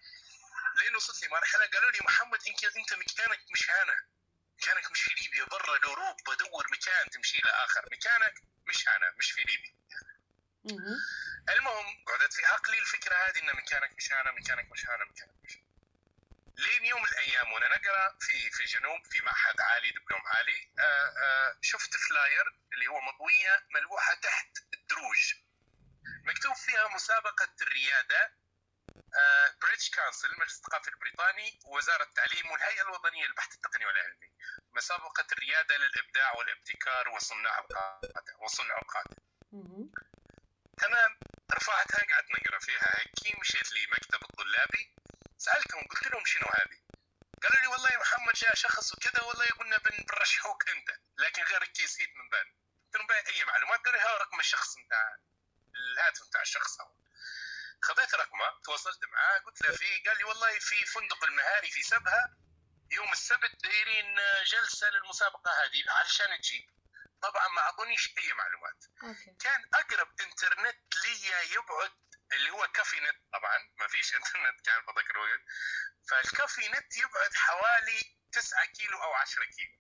لين 0.77 0.97
وصلت 0.97 1.23
لي 1.23 1.29
مرحلة 1.29 1.67
قالوا 1.67 1.91
لي 1.91 1.99
محمد 2.05 2.39
انت 2.49 2.65
إنت 2.65 2.95
مكانك 2.95 3.41
مش 3.53 3.71
هنا. 3.71 3.97
مكانك 4.63 4.91
مش 4.91 5.03
في 5.03 5.15
ليبيا 5.23 5.45
برا 5.45 5.79
لاوروبا 5.79 6.35
دور 6.35 6.67
مكان 6.73 7.11
تمشي 7.11 7.39
له 7.39 7.51
آخر. 7.65 7.85
مكانك 7.93 8.35
مش 8.67 8.89
هنا 8.89 9.15
مش 9.19 9.31
في 9.33 9.41
ليبيا. 9.41 9.77
مهم. 10.65 10.99
المهم 11.49 12.05
قعدت 12.07 12.33
في 12.33 12.47
عقلي 12.47 12.79
الفكرة 12.79 13.15
هذه 13.15 13.39
إن 13.39 13.57
مكانك 13.57 13.93
مش 13.97 14.13
هنا 14.13 14.33
مكانك 14.33 14.73
مش 14.73 14.87
هنا 14.87 15.05
مكانك 15.05 15.35
مش 15.45 15.57
هنا. 15.57 15.67
لين 16.59 16.85
يوم 16.85 17.03
من 17.03 17.09
الأيام 17.09 17.53
وأنا 17.53 17.77
نقرأ 17.77 18.17
في 18.21 18.51
في 18.51 18.61
الجنوب 18.61 19.07
في 19.07 19.21
معهد 19.21 19.61
عالي 19.61 19.91
دبلوم 19.91 20.23
عالي 20.27 20.71
آآ 20.79 21.15
آآ 21.19 21.59
شفت 21.63 21.97
فلاير 21.97 22.45
اللي 22.73 22.87
هو 22.89 23.01
مطوية 23.01 23.67
ملوحة 23.71 24.15
تحت 24.15 24.49
الدروج. 24.75 25.35
مكتوب 26.25 26.55
فيها 26.55 26.89
مسابقة 26.89 27.49
الريادة 27.63 28.33
British 29.63 29.91
Council 29.91 30.29
المجلس 30.29 30.57
الثقافي 30.57 30.89
البريطاني 30.89 31.61
ووزارة 31.65 32.03
التعليم 32.03 32.51
والهيئة 32.51 32.83
الوطنية 32.83 33.27
للبحث 33.27 33.55
التقني 33.55 33.87
والعلمي. 33.87 34.33
مسابقة 34.73 35.27
الريادة 35.33 35.77
للإبداع 35.77 36.33
والابتكار 36.33 37.09
وصناع 37.09 37.59
القاده 37.59 38.37
وصنع 38.39 38.79
القاده 38.79 39.17
تمام. 40.79 41.19
رفعتها 41.55 42.15
قعدت 42.15 42.31
نقرأ 42.31 42.59
فيها 42.59 42.99
هيك. 42.99 43.41
مشيت 43.41 43.73
لي 43.73 43.87
مكتب 43.87 44.23
الطلابي 44.23 44.95
سألتهم 45.39 45.83
قلت 45.91 46.07
لهم 46.07 46.25
شنو 46.25 46.47
هذه؟ 46.47 46.81
قالوا 47.43 47.61
لي 47.61 47.67
والله 47.67 47.91
يا 47.93 47.99
محمد 47.99 48.33
جاء 48.35 48.55
شخص 48.55 48.95
وكذا 48.95 49.23
والله 49.23 49.47
قلنا 49.47 49.79
بنرشحوك 49.79 50.69
أنت 50.69 50.89
لكن 51.19 51.43
غير 51.43 51.63
الكيسيت 51.63 52.09
من 52.17 52.29
بان 52.29 52.47
قلت 52.85 52.97
لهم 52.97 53.11
اي 53.11 53.45
معلومات؟ 53.45 53.81
قالوا 53.81 54.01
لي 54.01 54.19
رقم 54.19 54.41
الشخص 54.41 54.75
بتاع 54.87 55.17
الهاتف 55.97 56.29
بتاع 56.29 56.43
الشخص 56.43 56.81
هو. 56.81 56.93
خذيت 57.83 58.15
رقمه 58.15 58.61
تواصلت 58.65 59.05
معاه 59.05 59.39
قلت 59.39 59.63
له 59.63 59.77
في 59.77 60.09
قال 60.09 60.19
لي 60.19 60.25
والله 60.25 60.59
في 60.59 60.87
فندق 60.87 61.25
المهاري 61.25 61.71
في 61.71 61.83
سبها. 61.83 62.37
يوم 62.91 63.13
السبت 63.13 63.63
دايرين 63.63 64.17
جلسة 64.47 64.91
للمسابقة 64.91 65.51
هذه 65.51 65.85
علشان 65.89 66.39
تجي 66.41 66.71
طبعا 67.23 67.49
ما 67.49 67.61
أعطونيش 67.61 68.15
أي 68.19 68.33
معلومات. 68.33 68.85
Okay. 69.03 69.37
كان 69.41 69.61
أقرب 69.75 70.09
إنترنت 70.21 70.95
لي 71.05 71.53
يبعد 71.55 71.93
اللي 72.33 72.51
هو 72.51 72.69
café 72.69 73.01
net 73.01 73.17
طبعا 73.33 73.59
ما 73.81 73.87
فيش 73.89 74.15
إنترنت 74.15 74.61
كان 74.61 74.83
في 74.87 74.93
ذاك 74.97 75.11
الوقت. 75.11 75.41
فال 76.11 76.30
café 76.30 76.69
net 76.69 76.97
يبعد 76.97 77.35
حوالي 77.35 78.17
9 78.33 78.65
كيلو 78.67 79.03
أو 79.03 79.13
10 79.13 79.45
كيلو. 79.45 79.79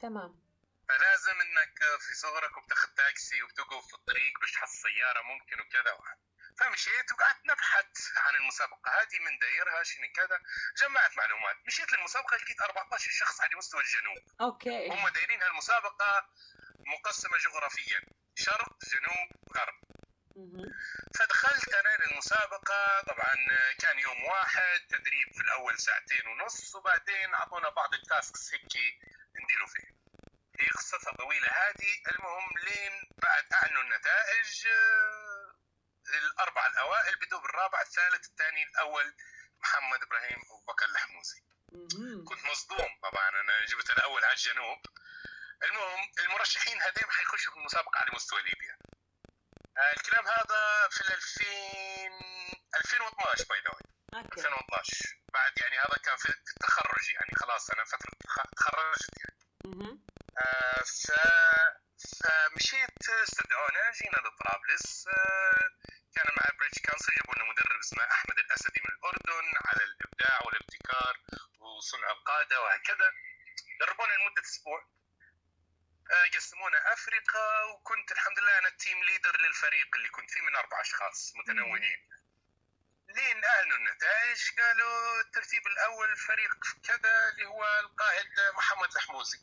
تمام. 0.00 0.51
فلازم 0.92 1.40
إنك 1.40 1.78
في 2.00 2.14
صغرك 2.14 2.56
وبتاخذ 2.56 2.88
تاكسي 2.88 3.42
وبتقف 3.42 3.86
في 3.86 3.94
الطريق 3.94 4.32
تحصل 4.54 4.78
سيارة 4.78 5.22
ممكن 5.22 5.60
وكذا 5.60 5.98
فمشيت 6.58 7.12
وقعدت 7.12 7.46
نبحث 7.46 8.16
عن 8.16 8.34
المسابقة. 8.34 8.90
هذه 9.00 9.18
من 9.18 9.38
دايرها 9.38 9.82
شنو 9.82 10.06
كذا؟ 10.14 10.38
جمعت 10.76 11.16
معلومات. 11.16 11.56
مشيت 11.66 11.92
للمسابقة 11.92 12.36
لقيت 12.36 12.60
14 12.60 13.10
شخص 13.10 13.40
على 13.40 13.56
مستوى 13.56 13.80
الجنوب. 13.80 14.18
Okay. 14.40 14.88
هم 14.88 15.08
دايرين 15.08 15.42
هالمسابقة 15.42 16.28
مقسمة 16.86 17.38
جغرافيا. 17.38 18.00
شرق 18.34 18.76
جنوب 18.92 19.28
غرب. 19.56 19.74
فدخلت 21.14 21.74
أنا 21.74 21.96
للمسابقة. 22.04 23.00
طبعا 23.00 23.34
كان 23.78 23.98
يوم 23.98 24.24
واحد 24.24 24.80
تدريب 24.88 25.32
في 25.32 25.40
الأول 25.40 25.78
ساعتين 25.78 26.26
ونص 26.26 26.74
وبعدين 26.74 27.34
أعطونا 27.34 27.68
بعض 27.68 27.94
ال 27.94 28.04
tasks 28.04 28.54
هيك 28.54 28.72
هي 30.62 30.68
قصتها 30.68 31.12
طويلة. 31.12 31.48
هذه 31.48 31.92
المهم 32.10 32.48
لين 32.58 32.92
بعد 33.22 33.44
أعلنوا 33.52 33.82
النتائج 33.82 34.66
آه، 34.66 35.54
الأربعة 36.18 36.66
الأوائل 36.66 37.16
بدوا 37.16 37.40
بالرابع 37.40 37.80
الثالث 37.80 38.26
الثاني 38.28 38.62
الأول 38.62 39.14
محمد 39.60 40.02
إبراهيم 40.02 40.38
ابو 40.38 40.64
بكر 40.72 40.84
الحموزي. 40.86 41.40
كنت 42.24 42.44
مصدوم 42.44 42.98
طبعا 43.02 43.28
أنا 43.28 43.66
جبت 43.66 43.90
الأول 43.90 44.24
على 44.24 44.32
الجنوب. 44.32 44.78
المهم 45.64 46.10
المرشحين 46.18 46.82
هذين 46.82 47.10
حيخشوا 47.10 47.52
في 47.52 47.58
المسابقة 47.58 47.98
على 47.98 48.10
مستوى 48.14 48.42
ليبيا. 48.42 48.78
آه، 49.78 49.92
الكلام 49.96 50.26
هذا 50.26 50.88
في 50.90 51.00
ال 51.00 51.12
2000 51.12 51.46
2012 52.76 53.44
by 53.48 53.60
the 53.60 53.68
okay. 53.70 54.40
2012 54.40 55.16
بعد 55.32 55.52
يعني 55.60 55.78
هذا 55.78 55.96
كان 56.04 56.16
في 56.16 56.28
التخرج 56.28 57.10
يعني 57.14 57.30
خلاص 57.36 57.70
أنا 57.70 57.84
فترة 57.84 58.10
تخ- 58.20 58.50
تخرجت 58.56 59.10
يعني. 59.18 60.01
ف 60.36 61.12
فمشيت 62.20 63.08
استدعونا 63.10 63.90
جينا 63.90 64.16
لطرابلس 64.16 65.08
كان 66.14 66.26
مع 66.36 66.46
British 66.58 66.78
Council 66.78 67.14
جابوا 67.14 67.34
لنا 67.34 67.44
مدرب 67.44 67.78
اسمه 67.80 68.04
أحمد 68.10 68.38
الأسدي 68.38 68.80
من 68.84 68.90
الأردن 68.96 69.52
على 69.64 69.84
الإبداع 69.84 70.40
والابتكار 70.44 71.20
وصنع 71.60 72.10
القادة 72.10 72.60
وهكذا. 72.62 73.12
دربونا 73.80 74.12
لمدة 74.12 74.42
أسبوع. 74.42 74.88
آه، 76.10 76.26
قسمونا 76.36 76.92
افريقيا 76.92 77.62
وكنت 77.62 78.12
الحمد 78.12 78.38
لله 78.38 78.58
أنا 78.58 78.68
ال 78.68 78.75
team 78.75 79.04
leader 79.04 79.40
للفريق 79.40 79.96
اللي 79.96 80.08
كنت 80.08 80.30
فيه 80.30 80.40
من 80.40 80.56
أربع 80.56 80.80
أشخاص 80.80 81.32
متنوعين. 81.36 82.08
لين 83.08 83.44
أعلنوا 83.44 83.76
النتائج 83.76 84.40
قالوا 84.60 85.20
الترتيب 85.20 85.66
الأول 85.66 86.16
فريق 86.16 86.54
كذا 86.84 87.28
اللي 87.28 87.44
هو 87.46 87.64
القائد 87.80 88.26
محمد 88.54 88.94
الحموزي. 88.96 89.38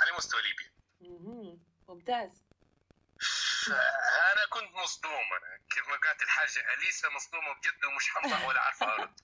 على 0.00 0.12
مستوى 0.12 0.42
ليبيا. 0.42 0.72
ممتاز. 1.88 2.42
فأنا 3.66 4.46
كنت 4.50 4.72
مصدوم 4.74 5.32
أنا. 5.32 5.58
كيف 5.70 5.88
ما 5.88 5.96
قالت 5.96 6.22
الحاجة 6.22 6.74
أليسا 6.74 7.08
مصدومة 7.08 7.52
بجد 7.54 7.84
ومش 7.84 8.08
حنطق 8.10 8.48
ولا 8.48 8.60
عارفة 8.60 8.94
أرد. 8.94 9.20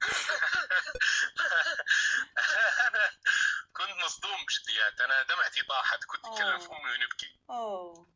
أنا 2.86 3.10
كنت 3.72 3.90
مصدوم 4.04 4.44
بجديات. 4.44 5.00
أنا 5.00 5.22
دمعتي 5.22 5.62
طاحت 5.62 6.04
كنت 6.04 6.26
اتكلم 6.26 6.58
في 6.58 6.66
أوه. 6.66 6.80
أمي 6.80 6.90
ونبكي. 6.90 7.40
أوه. 7.50 8.06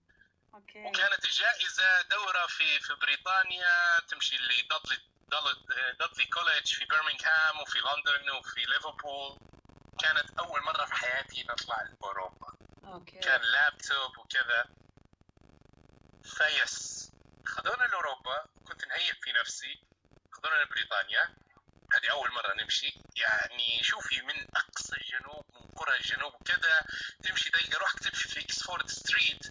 أوكي. 0.55 0.85
وكانت 0.85 1.25
الجائزه 1.25 2.03
دورة 2.03 2.47
في 2.47 2.81
في 2.81 2.95
بريطانيا 2.95 4.01
تمشي 4.09 4.37
لدادلي 4.37 4.99
Dudley 5.99 6.27
College 6.27 6.75
في 6.75 6.85
برمنغهام 6.85 7.61
وفي 7.61 7.79
لندن 7.79 8.31
وفي 8.31 8.65
ليفربول 8.65 9.39
كانت 9.99 10.39
أول 10.39 10.63
مرة 10.63 10.85
في 10.85 10.95
حياتي 10.95 11.45
نطلع 11.51 11.83
لأوروبا. 11.83 12.55
Okay. 12.85 13.19
كان 13.19 13.41
لابتوب 13.41 14.19
وكذا. 14.19 14.67
face. 16.25 17.11
خذونا 17.47 17.85
لأوروبا. 17.85 18.45
كنت 18.69 18.87
نهيئ 18.87 19.13
في 19.23 19.33
نفسي. 19.33 19.83
خذونا 20.33 20.63
لبريطانيا. 20.63 21.35
هذه 21.95 22.11
أول 22.11 22.33
مرة 22.33 22.55
نمشي. 22.63 22.95
يعني 23.17 23.83
شوفي 23.83 24.23
من 24.23 24.47
أقصى 24.57 24.97
الجنوب 24.97 25.45
من 25.55 25.67
قرى 25.77 25.97
الجنوب 25.97 26.35
وكذا. 26.35 26.87
تمشي 27.23 27.51
دقيقه 27.51 27.79
روحك 27.79 27.99
تمشي 27.99 28.29
في 28.29 28.41
Oxford 28.41 28.89
Street 28.89 29.47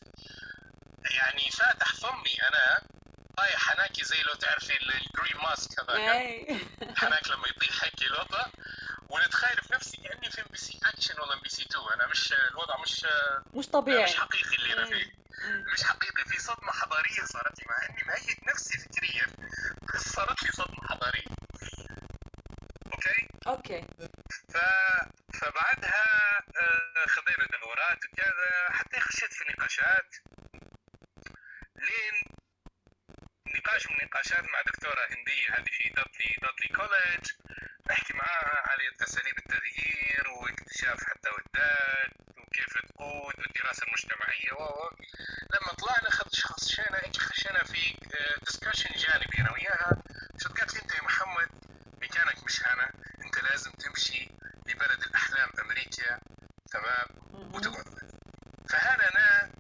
يعني 1.12 1.52
فاتح 1.52 1.94
فمي 1.94 2.36
أنا. 2.48 2.88
طايح 3.38 3.74
هناك 3.74 4.04
زي 4.04 4.22
لو 4.24 4.34
تعرفي 4.34 4.78
الجرين 4.78 5.42
ماسك 5.42 5.80
هذاك. 5.80 6.00
اي 6.00 6.68
هناك 6.98 7.28
لما 7.28 7.48
يطيح 7.48 7.84
هيك 7.84 8.02
لقطه 8.02 8.52
ونتخيل 9.14 9.58
في 9.58 9.74
نفسي 9.74 9.98
كأني 9.98 10.32
في 10.32 10.42
MBC 10.42 10.80
Action 10.86 11.20
ولا 11.22 11.34
MBC 11.34 11.62
2 11.62 11.84
أنا 11.96 12.08
مش 12.08 12.34
الوضع 12.52 12.82
مش 12.82 13.06
مش 13.54 13.68
طبيعي. 13.68 14.04
مش 14.04 14.16
حقيقي 14.16 14.56
اللي 14.56 14.74
أنا 14.74 14.86
فيه. 14.86 15.12
مش 15.74 15.84
حقيقي. 15.84 16.26
في 16.26 16.40
صدمة 16.40 16.72
حضارية 16.72 17.24
صارت 17.26 17.60
لي 17.60 17.66
مع 17.70 17.78
إني 17.90 18.04
مهيئ 18.08 18.38
نفسي 18.48 18.78
فكريا. 18.78 19.26
بس 19.94 20.02
صارت 20.02 20.44
لي 20.44 20.50
صدمة 20.52 20.88
حضارية. 20.90 21.26
Okay؟ 22.94 23.28
Okay. 23.48 23.82
ف... 24.54 24.58
فبعدها 25.38 26.04
آه، 26.62 27.06
خذينا 27.08 27.48
دورات 27.62 28.00
وكذا. 28.06 28.70
حتى 28.70 29.00
خشيت 29.00 29.34
في 29.34 29.44
نقاشات. 29.50 30.16
لين 31.76 32.16
نقاش 33.48 33.88
من 33.88 33.96
النقاشات 34.02 34.44
مع 34.44 34.62
دكتورة 34.62 35.02
هندية. 35.10 35.50
هذه 35.50 35.70
في 35.78 35.90
Dudley 35.90 36.36
Dudley 36.42 36.68
College 36.68 37.32
نحكي 37.92 38.14
معاها 38.14 38.70
على 38.70 38.84
أساليب 39.04 39.38
التغيير 39.38 40.28
واكتشاف 40.30 41.04
حتى 41.04 41.30
الذات 41.30 42.12
وكيف 42.38 42.74
تقود 42.88 43.36
والدراسة 43.40 43.84
المجتمعية 43.88 44.54
و. 44.54 44.90
لما 45.54 45.74
طلعنا 45.74 46.10
خشينا 46.10 47.02
خشينا 47.18 47.64
في 47.64 47.98
discussion 48.46 48.90
جانبي 48.96 49.38
أنا 49.40 49.52
وياها. 49.54 50.04
شو 50.42 50.50
قالت 50.50 50.74
لي 50.74 50.82
أنت 50.82 50.96
يا 50.96 51.04
محمد؟ 51.04 51.50
مكانك 52.02 52.44
مش 52.44 52.68
هنا 52.68 52.92
أنت 53.26 53.44
لازم 53.44 53.72
تمشي 53.72 54.30
لبلد 54.68 55.02
الأحلام 55.08 55.50
أمريكا. 55.62 56.20
تمام. 56.72 57.08
وتقعد. 57.54 57.86
فهنا 58.70 59.10
أنا 59.12 59.52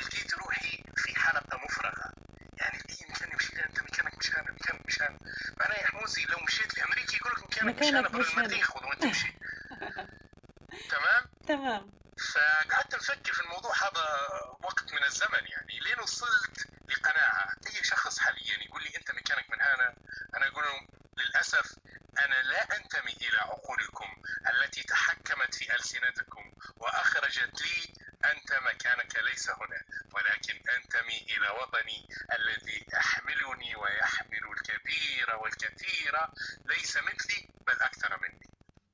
لقيت 0.00 0.34
روحي 0.34 0.84
في 0.96 1.20
حلقة 1.20 1.58
مفرغة. 1.64 2.12
يعني 2.60 2.78
أي 2.90 3.06
مكان 3.08 3.32
يمشي 3.32 3.56
لها 3.56 3.66
انت 3.66 3.82
مكانك 3.82 4.18
مش 4.18 4.30
هنا 4.36 4.52
مكانك 4.52 4.86
مش 4.86 5.02
هنا 5.02 5.18
معناه 5.56 5.74
يا 5.74 5.86
حموزي 5.86 6.24
لو 6.24 6.38
مشيت 6.48 6.78
لامريكا 6.78 7.16
يقول 7.16 7.32
لك 7.32 7.44
مكانك, 7.44 7.78
مش 7.80 7.86
هنا 7.86 8.00
مكانك 8.00 8.12
برا 8.12 8.20
مش. 8.22 8.32
المريخ 8.32 8.76
وين 8.76 8.98
تمشي. 8.98 9.32
تمام؟ 10.92 11.22
تمام. 11.46 11.92
فقعدت 12.32 12.94
أفكر 12.94 13.32
في 13.32 13.40
الموضوع 13.40 13.72
هذا 13.76 14.04
وقت 14.62 14.92
من 14.92 15.04
الزمن 15.04 15.46
يعني. 15.46 15.80
لين 15.80 16.00
وصلت 16.00 16.66
لقناعة. 16.88 17.50
أي 17.66 17.84
شخص 17.84 18.18
حاليا 18.18 18.64
يقول 18.66 18.82
لي 18.82 18.96
أنت 18.96 19.10
مكانك 19.10 19.50
من 19.50 19.60
هنا 19.60 19.96
أنا 20.36 20.46
أقول 20.48 20.64
لهم 20.64 20.88
للاسف 21.18 21.76
أنا 22.18 22.34
لا 22.42 22.76
انتمي 22.76 23.12
إلى 23.12 23.38
عقولكم 23.38 24.22
التي 24.52 24.82
تحكمت 24.82 25.54
في 25.54 25.74
السنتكم 25.76 26.52
واخرجت 26.76 27.62
لي 27.62 27.94
انت 28.32 28.52
مكانك 28.52 29.16
ليس 29.16 29.50
هنا 29.50 29.84
ولكن 30.12 30.62
انتمي 30.76 31.18
إلى 31.18 31.48
وطني 31.50 32.08
الذي 32.38 32.86
يحملني 32.92 33.76
ويحمل 33.76 34.44
الكبير 34.52 35.36
والكثير 35.36 36.16
ليس 36.64 36.96
مثلي 36.96 37.48
بل 37.66 37.82
أكثر 37.82 38.18
مني 38.22 38.50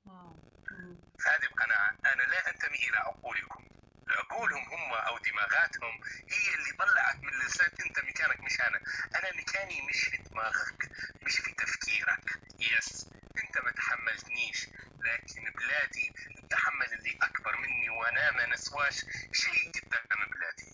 واو 0.07 0.43
مم. 0.71 0.97
هذه 1.27 1.45
القناعة 1.45 1.91
أنا 2.13 2.23
لا 2.23 2.51
أنتمي 2.51 2.89
إلى 2.89 2.97
عقولكم 2.97 3.67
عقولهم 4.09 4.63
هم 4.63 4.93
أو 4.93 5.19
دماغاتهم 5.19 6.01
هي 6.29 6.55
اللي 6.55 6.73
طلعت 6.79 7.17
من 7.17 7.29
اللسان 7.29 7.71
انت 7.87 7.99
مكانك 7.99 8.41
مش 8.41 8.61
أنا 8.61 8.81
أنا 9.17 9.41
مكاني 9.41 9.83
مش 9.83 10.01
في 10.05 10.17
دماغك 10.17 10.91
مش 11.23 11.37
في 11.37 11.53
تفكيرك 11.53 12.41
يس 12.59 13.07
انت 13.45 13.59
ما 13.65 13.71
تحملتنيش 13.71 14.69
لكن 15.05 15.53
بلادي 15.53 16.13
تحمل 16.51 16.93
اللي 16.93 17.19
اكبر 17.23 17.57
مني 17.57 17.91
وأنا 17.91 18.31
ما 18.31 18.47
نسواش 18.47 18.95
شيء 19.33 19.71
قدام 19.71 20.31
بلادي 20.31 20.73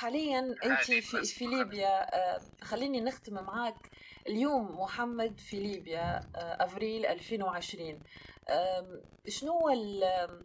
وحاليا 0.00 0.56
انت 0.64 0.80
في 0.82 1.24
في 1.24 1.46
ليبيا 1.46 2.16
آه، 2.16 2.40
خليني 2.62 3.00
نختم 3.00 3.34
معك 3.34 3.90
اليوم 4.26 4.80
محمد 4.80 5.40
في 5.40 5.60
ليبيا 5.60 6.16
آه، 6.36 6.64
أفريل 6.64 7.06
2020 7.06 8.00
شنو 9.28 9.58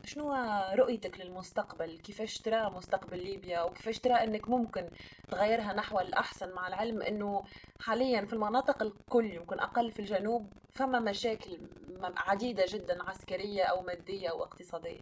شنو 0.05 0.33
رؤيتك 0.73 1.19
للمستقبل؟ 1.19 1.97
كيفاش 1.97 2.39
ترى 2.39 2.69
مستقبل 2.69 3.23
ليبيا؟ 3.23 3.61
وكيفاش 3.61 3.99
ترى 3.99 4.13
إنك 4.13 4.49
ممكن 4.49 4.89
تغيرها 5.27 5.73
نحو 5.73 5.99
الأحسن؟ 5.99 6.51
مع 6.51 6.67
العلم 6.67 7.01
إنه 7.01 7.43
حاليا 7.79 8.25
في 8.25 8.33
المناطق 8.33 8.83
الكل 8.83 9.25
يمكن 9.25 9.59
أقل 9.59 9.91
في 9.91 9.99
الجنوب 9.99 10.53
فما 10.71 10.99
مشاكل 10.99 11.59
عديدة 12.01 12.65
جدا 12.67 13.09
عسكرية 13.09 13.63
أو 13.63 13.81
مادية 13.81 14.29
أو 14.29 14.43
اقتصادية. 14.43 15.01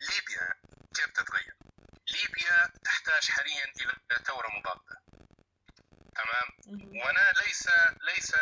ليبيا 0.00 0.45
ليبيا 3.06 3.20
تحتاج 3.20 3.30
حاليا 3.30 3.64
إلى 3.64 4.24
ثوره 4.24 4.48
مضاده 4.48 5.00
تمام؟ 6.14 6.48
وأنا 7.02 7.32
ليس 7.46 7.68
ليس 8.02 8.32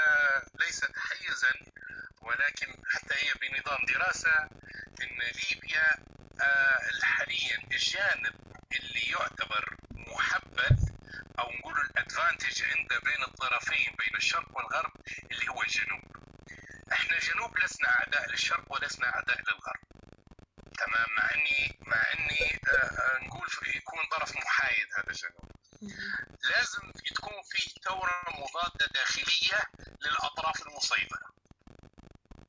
ليس 0.61 0.81
تحيزا 0.81 1.53
ولكن 2.21 2.83
حتى 2.89 3.15
هي 3.15 3.35
بنظام 3.35 3.85
دراسة 3.85 4.33
إن 5.03 5.19
ليبيا 5.19 5.87
آه، 6.43 6.79
حاليا 7.03 7.59
الجانب 7.73 8.35
اللي 8.73 9.11
يعتبر 9.11 9.77
محبذ 9.91 10.89
أو 11.39 11.53
نقول 11.53 11.75
الأدفانتج 11.81 12.63
عنده 12.63 12.99
بين 12.99 13.23
الطرفين 13.23 13.93
بين 13.99 14.17
الشرق 14.17 14.57
والغرب 14.57 14.93
اللي 15.33 15.49
هو 15.49 15.63
الجنوب. 15.63 16.17
إحنا 16.93 17.19
جنوب 17.19 17.59
لسنا 17.59 17.89
أعداء 17.89 18.31
للشرق 18.31 18.73
ولسنا 18.73 19.15
أعداء 19.15 19.39
للغرب. 19.41 19.94
تمام 20.79 21.07
مع 21.17 21.31
اني 21.35 21.79
مع 21.87 22.13
إني 22.13 22.61
آه، 22.73 22.87
آه، 22.87 23.25
نقول 23.25 23.49
يكون 23.77 24.01
طرف 24.11 24.37
محايد 24.37 24.87
هذا 24.99 25.11
الجنوب 25.11 25.55
لازم 26.43 26.93
تكون 27.15 27.43
في 27.43 27.81
ثورة 27.85 28.25
مضادة 28.29 28.87
داخلية 28.87 29.61
للأطراف 30.01 30.67
المسيطره 30.67 31.35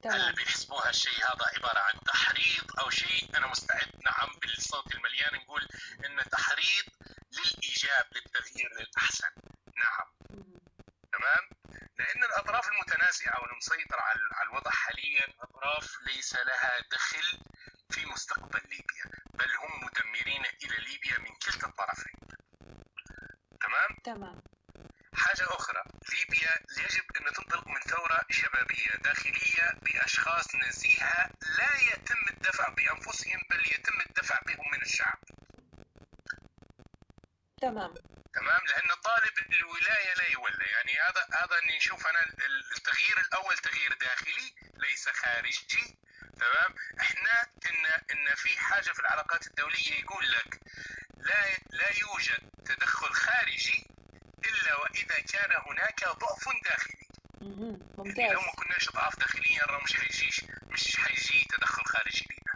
اللي 0.05 0.33
بيحسبوها 0.33 0.89
الشيء 0.89 1.17
هذا 1.17 1.45
عبارة 1.55 1.79
عن 1.79 1.99
تحريض 1.99 2.79
أو 2.79 2.89
شيء. 2.89 3.37
أنا 3.37 3.47
مستعد 3.47 3.91
نعم 4.05 4.39
بالصوت 4.41 4.95
المليان 4.95 5.33
نقول 5.33 5.67
انه 6.05 6.23
تحريض 6.23 6.85
للإيجاب 7.31 8.05
للتغيير 8.15 8.69
للأحسن. 8.79 9.31
نعم. 9.77 10.07
تمام؟ 11.13 11.49
لأن 11.97 12.23
الأطراف 12.23 12.67
المتنازعة 12.67 13.41
والمسيطرة 13.41 14.01
على 14.01 14.49
الوضع 14.49 14.71
حاليا 14.71 15.27
أطراف 15.39 15.89
ليس 16.01 16.35
لها 16.35 16.79
دخل 16.91 17.39
في 17.89 18.05
مستقبل 18.05 18.61
ليبيا 18.69 19.05
بل 19.33 19.49
هم 19.55 19.85
مدمرين 19.85 20.45
إلى 20.63 20.77
ليبيا 20.77 21.19
من 21.19 21.35
كلتا 21.35 21.67
الطرفين 21.67 22.19
تمام؟ 23.61 23.97
تمام. 24.03 24.41
حاجة 25.13 25.43
أخرى 25.43 25.83
ليبيا 26.09 26.51
يجب 26.77 27.03
أن 27.17 27.33
تنطلق 27.33 27.67
من 27.67 27.79
ثورة 27.79 28.21
شبابية 28.29 28.95
داخلية 29.03 29.71
بأشخاص 29.81 30.55
نزيهة 30.55 31.29
لا 31.57 31.93
يتم 31.93 32.27
الدفع 32.33 32.69
بأنفسهم 32.69 33.41
بل 33.49 33.65
يتم 33.65 34.01
الدفع 34.09 34.39
بهم 34.47 34.71
من 34.71 34.81
الشعب. 34.81 35.19
تمام. 37.61 37.93
تمام؟ 38.33 38.61
لأن 38.67 38.89
طالب 39.03 39.53
الولاية 39.53 40.13
لا 40.13 40.27
يولى. 40.31 40.65
يعني 40.65 40.93
هذا 40.99 41.27
هذا 41.33 41.59
اني 41.63 41.77
نشوف 41.77 42.07
أنا 42.07 42.19
التغيير 42.77 43.19
الأول 43.19 43.57
تغيير 43.57 43.93
داخلي 43.93 44.55
ليس 44.77 45.09
خارجي. 45.09 45.97
تمام؟ 46.39 46.75
إحنا 47.05 47.41
ان 47.69 47.85
إن 48.11 48.35
في 48.35 48.59
حاجة 48.59 48.91
في 48.91 48.99
العلاقات 48.99 49.47
الدولية 49.47 49.99
يقول 49.99 50.31
لك 50.31 50.59
لا 51.17 51.57
لا 51.69 51.89
يوجد 52.01 52.49
تدخل 52.65 53.13
خارجي 53.13 53.87
إلا 54.45 54.75
وإذا 54.75 55.15
كان 55.19 55.51
هناك 55.67 56.05
ضعف 56.05 56.45
داخلي. 56.63 57.07
ممتاز 57.97 58.19
يعني 58.19 58.33
لو 58.33 58.41
ما 58.41 58.51
كناش 58.51 58.89
ضعاف 58.89 59.19
داخليا 59.19 59.63
راه 59.67 59.83
مش 59.83 59.95
حيجيش 59.95 60.41
مش 60.67 60.97
حيجي 60.97 61.45
تدخل 61.49 61.85
خارجي 61.85 62.25
لنا 62.31 62.55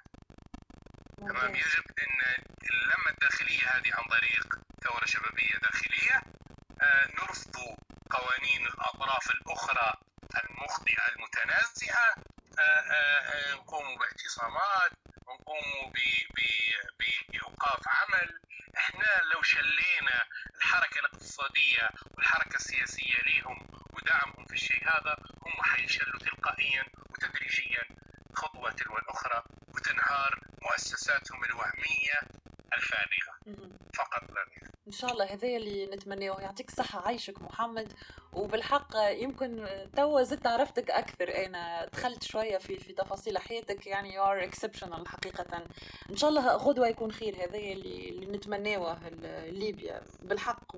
تمام؟ 1.18 1.56
يجب 1.56 1.84
إن 2.00 2.44
اللمة 2.72 3.10
الداخلية 3.10 3.68
هذه 3.68 3.92
عن 3.94 4.08
طريق 4.10 4.56
ثورة 4.84 5.06
شبابية 5.06 5.56
داخلية 5.64 6.24
آه 6.82 7.08
نرفض 7.08 7.56
قوانين 8.10 8.66
الأطراف 8.68 9.32
الأخرى 9.32 9.94
المخطئة 10.44 11.08
المتنازعة 11.16 12.16
آه 12.60 12.62
آه, 12.62 13.20
آه، 13.20 13.54
نقوم 13.56 13.98
باعتصامات 13.98 14.92
نقوم 15.28 15.94
بايقاف 17.00 17.88
عمل. 17.88 18.40
إحنا 18.78 19.22
لو 19.34 19.42
شلينا 19.42 20.18
الحركة 20.56 21.00
الاقتصادية 21.00 21.90
والحركة 22.18 22.56
السياسية 22.56 23.18
ليهم 23.26 23.68
ودعمهم 23.94 24.46
في 24.46 24.54
الشيء 24.54 24.84
هذا 24.84 25.16
هم 25.42 25.64
حيشلوا 25.64 26.20
تلقائيا 26.20 26.84
وتدريجيا 27.10 27.84
خطوة 28.34 28.72
تلو 28.72 28.98
الأخرى 28.98 29.44
وتنهار 29.68 30.40
مؤسساتهم 30.62 31.44
الوهمية 31.44 32.18
الفارغة. 32.74 33.34
فقط 33.96 34.32
لا 34.32 34.44
غير 34.44 34.69
إن 34.90 34.94
شاء 34.94 35.12
الله 35.12 35.26
هذا 35.26 35.48
اللي 35.48 35.86
نتمناه 35.86 36.42
يعطيك 36.42 36.70
الصحه 36.70 37.00
عايشك 37.08 37.42
محمد. 37.42 37.94
وبالحق 38.34 38.88
يمكن 38.96 39.68
توا 39.96 40.24
زدت 40.24 40.48
عرفتك 40.48 40.92
أكثر 40.92 41.46
أنا 41.46 41.86
دخلت 41.86 42.24
شوية 42.24 42.58
في 42.58 42.80
في 42.80 42.94
تفاصيل 42.94 43.38
حياتك 43.38 43.88
يعني 43.88 44.14
you 44.14 44.24
are 44.24 44.44
exceptional 44.44 45.08
حقيقة. 45.08 45.64
إن 46.10 46.18
شاء 46.18 46.30
الله 46.30 46.56
غدوة 46.56 46.88
يكون 46.88 47.12
خير 47.12 47.36
هذا 47.36 47.58
اللي 47.58 48.10
اللي 48.10 48.26
نتمناه 48.26 49.00
ليبيا 49.46 50.02
بالحق 50.22 50.76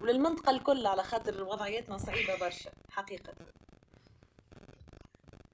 وللمنطقة 0.00 0.50
الكل 0.50 0.86
على 0.86 1.02
خاطر 1.02 1.42
وضعيتنا 1.42 1.98
صعيبة 1.98 2.38
برشا 2.40 2.70
حقيقة. 2.90 3.32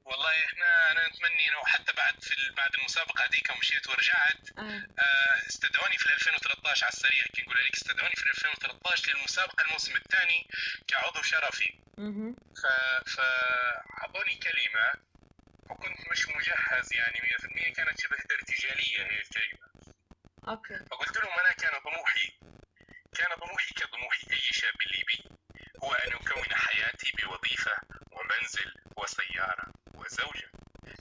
والله 0.07 0.45
إحنا 0.45 0.91
أنا 0.91 1.09
نتمنى 1.09 1.49
إنه 1.49 1.65
حتى 1.67 1.93
بعد 1.93 2.15
في 2.23 2.35
بعد 2.57 2.75
المسابقة 2.75 3.25
هذيك 3.25 3.51
ومشيت 3.51 3.89
ورجعت. 3.89 4.43
آه. 4.59 4.63
آه 5.05 5.47
استدعوني 5.49 5.99
في 5.99 6.13
2013 6.15 6.85
على 6.85 6.93
السريع 6.93 7.23
كي 7.35 7.43
نقول 7.43 7.57
لك 7.65 7.75
استدعوني 7.75 8.15
في 8.17 8.27
2013 8.31 9.13
للمسابقة 9.15 9.65
الموسم 9.67 9.97
الثاني 9.97 10.49
كعضو 10.89 11.23
شرفي. 11.23 11.71
ف 12.63 12.67
فأعطوني 13.17 14.35
كلمة 14.37 14.87
وكنت 15.71 15.99
مش 16.11 16.29
مجهز 16.29 16.93
يعني 16.95 17.21
100% 17.21 17.73
كانت 17.77 18.01
شبه 18.01 18.17
ارتجالية 18.33 19.03
هي 19.11 19.21
الكلمة. 19.21 19.67
أوكي. 20.49 20.79
فقلت 20.91 21.17
لهم 21.17 21.39
أنا 21.39 21.53
كان 21.53 21.81
طموحي 21.81 22.33
كان 23.19 23.37
طموحي 23.41 23.75
كطموح 23.75 24.19
أي 24.33 24.39
شاب 24.53 24.75
ليبي 24.93 25.25
هو 25.85 25.93
أن 25.93 26.13
أكون 26.13 26.55
حياتي 26.55 27.13
بوظيفة 27.13 27.73
ومنزل 28.13 28.75
وسيارة. 28.97 29.67
وزوجة 30.07 30.51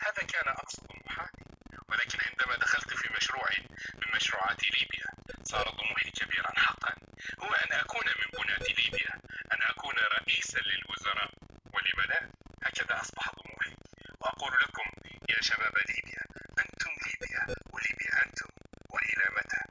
هذا 0.02 0.24
كان 0.28 0.48
أقصى 0.48 0.82
طموحاتي 0.82 1.44
ولكن 1.89 2.20
عندما 2.30 2.56
دخلت 2.58 2.94
في 2.94 3.10
مشروع 3.18 3.48
من 3.96 4.15
مشروعات 4.15 4.63
ليبيا 4.63 5.06
صار 5.44 5.70
طموحي 5.70 6.12
كبيرا 6.12 6.60
حقا 6.60 6.94
هو 7.39 7.54
أن 7.54 7.72
أكون 7.80 8.06
من 8.08 8.28
بناة 8.44 8.58
ليبيا 8.58 9.13
أن 9.54 9.60
أكون 9.70 9.94
رئيسا 9.96 10.60
للوزراء 10.60 11.32
ولم 11.74 12.01
لا 12.10 12.30
هكذا 12.64 13.01
أصبح 13.01 13.30
طموحي 13.30 13.76
وأقول 14.22 14.53
لكم 14.64 14.89
يا 15.30 15.41
شباب 15.41 15.74
ليبيا 15.89 16.24
أنتم 16.60 16.91
ليبيا 17.06 17.56
وليبيا 17.74 18.26
أنتم 18.26 18.49
وإلى 18.89 19.26
متى 19.38 19.62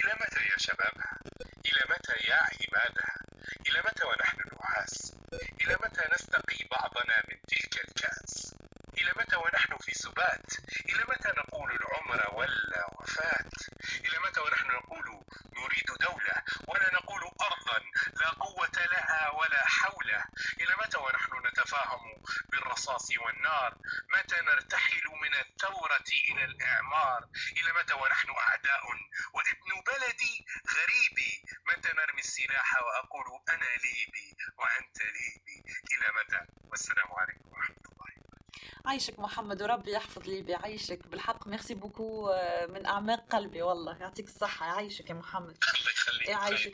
إلى 0.00 0.12
متى 0.20 0.40
يا 0.50 0.58
شبابها 0.58 1.18
إلى 1.66 1.80
متى 1.90 2.12
يا 2.28 2.34
عبادها 2.52 3.16
إلى 3.68 3.80
متى 3.80 4.04
ونحن 4.04 4.38
نعاس 4.52 5.14
إلى 5.60 5.74
متى 5.84 6.02
نستقي 6.14 6.64
بعضنا 6.70 7.22
من 7.30 7.36
تلك 7.48 7.84
الكأس 7.88 8.54
إلى 8.98 9.12
متى 9.16 9.36
ونحن 9.36 9.78
في 9.78 9.94
سبات 9.94 10.46
إلى 10.88 11.02
متى 11.08 11.28
نقول 11.28 11.70
العمر 11.72 12.34
ولا 12.34 12.86
وفات 12.92 13.52
إلى 14.04 14.18
متى 14.26 14.40
ونحن 14.40 14.66
نقول 14.66 15.24
نريد 15.56 15.86
دولة 16.00 16.36
ولا 16.68 16.94
نقول 16.94 17.22
أرضا 17.22 17.78
لا 18.20 18.28
قوة 18.30 18.72
لها 18.92 19.30
ولا 19.30 19.64
حول 19.66 20.10
إلى 20.60 20.74
متى 20.84 20.98
ونحن 20.98 21.46
نتفاهم 21.46 22.22
بالرصاص 22.48 23.08
والنار 23.18 23.76
متى 24.18 24.36
نرتحل 24.40 25.04
من 25.22 25.34
الثورة 25.34 26.04
إلى 26.30 26.44
الإعمار 26.44 27.28
إلى 27.56 27.72
متى 27.72 27.94
ونحن 27.94 28.28
أعداء 28.30 28.82
وابن 29.34 29.70
بلدي 29.86 30.46
غريبي 30.76 31.42
متى 31.68 31.92
نرمي 31.92 32.20
السلاح 32.20 32.82
وأقول 32.82 33.26
أنا 33.52 33.64
ليبي 33.84 34.36
وأنت 34.58 34.98
ليبي 35.02 35.58
إلى 35.92 36.06
متى 36.20 36.40
والسلام 36.70 37.12
عليكم 37.12 37.48
ورحمة 37.52 37.76
الله 37.92 38.04
عايشك 38.94 39.20
محمد 39.20 39.62
وربي 39.62 39.92
يحفظ 39.92 40.28
ليبيا 40.28 40.56
عايشك 40.56 41.06
بالحق. 41.10 41.46
merci 41.48 41.74
beaucoup 41.74 42.34
من 42.68 42.86
أعماق 42.86 43.24
قلبي 43.30 43.62
والله. 43.62 43.96
يعطيك 44.00 44.26
الصحة. 44.26 44.66
يعيشك 44.66 45.10
يا 45.10 45.14
محمد. 45.14 45.56
يعيشك 46.28 46.72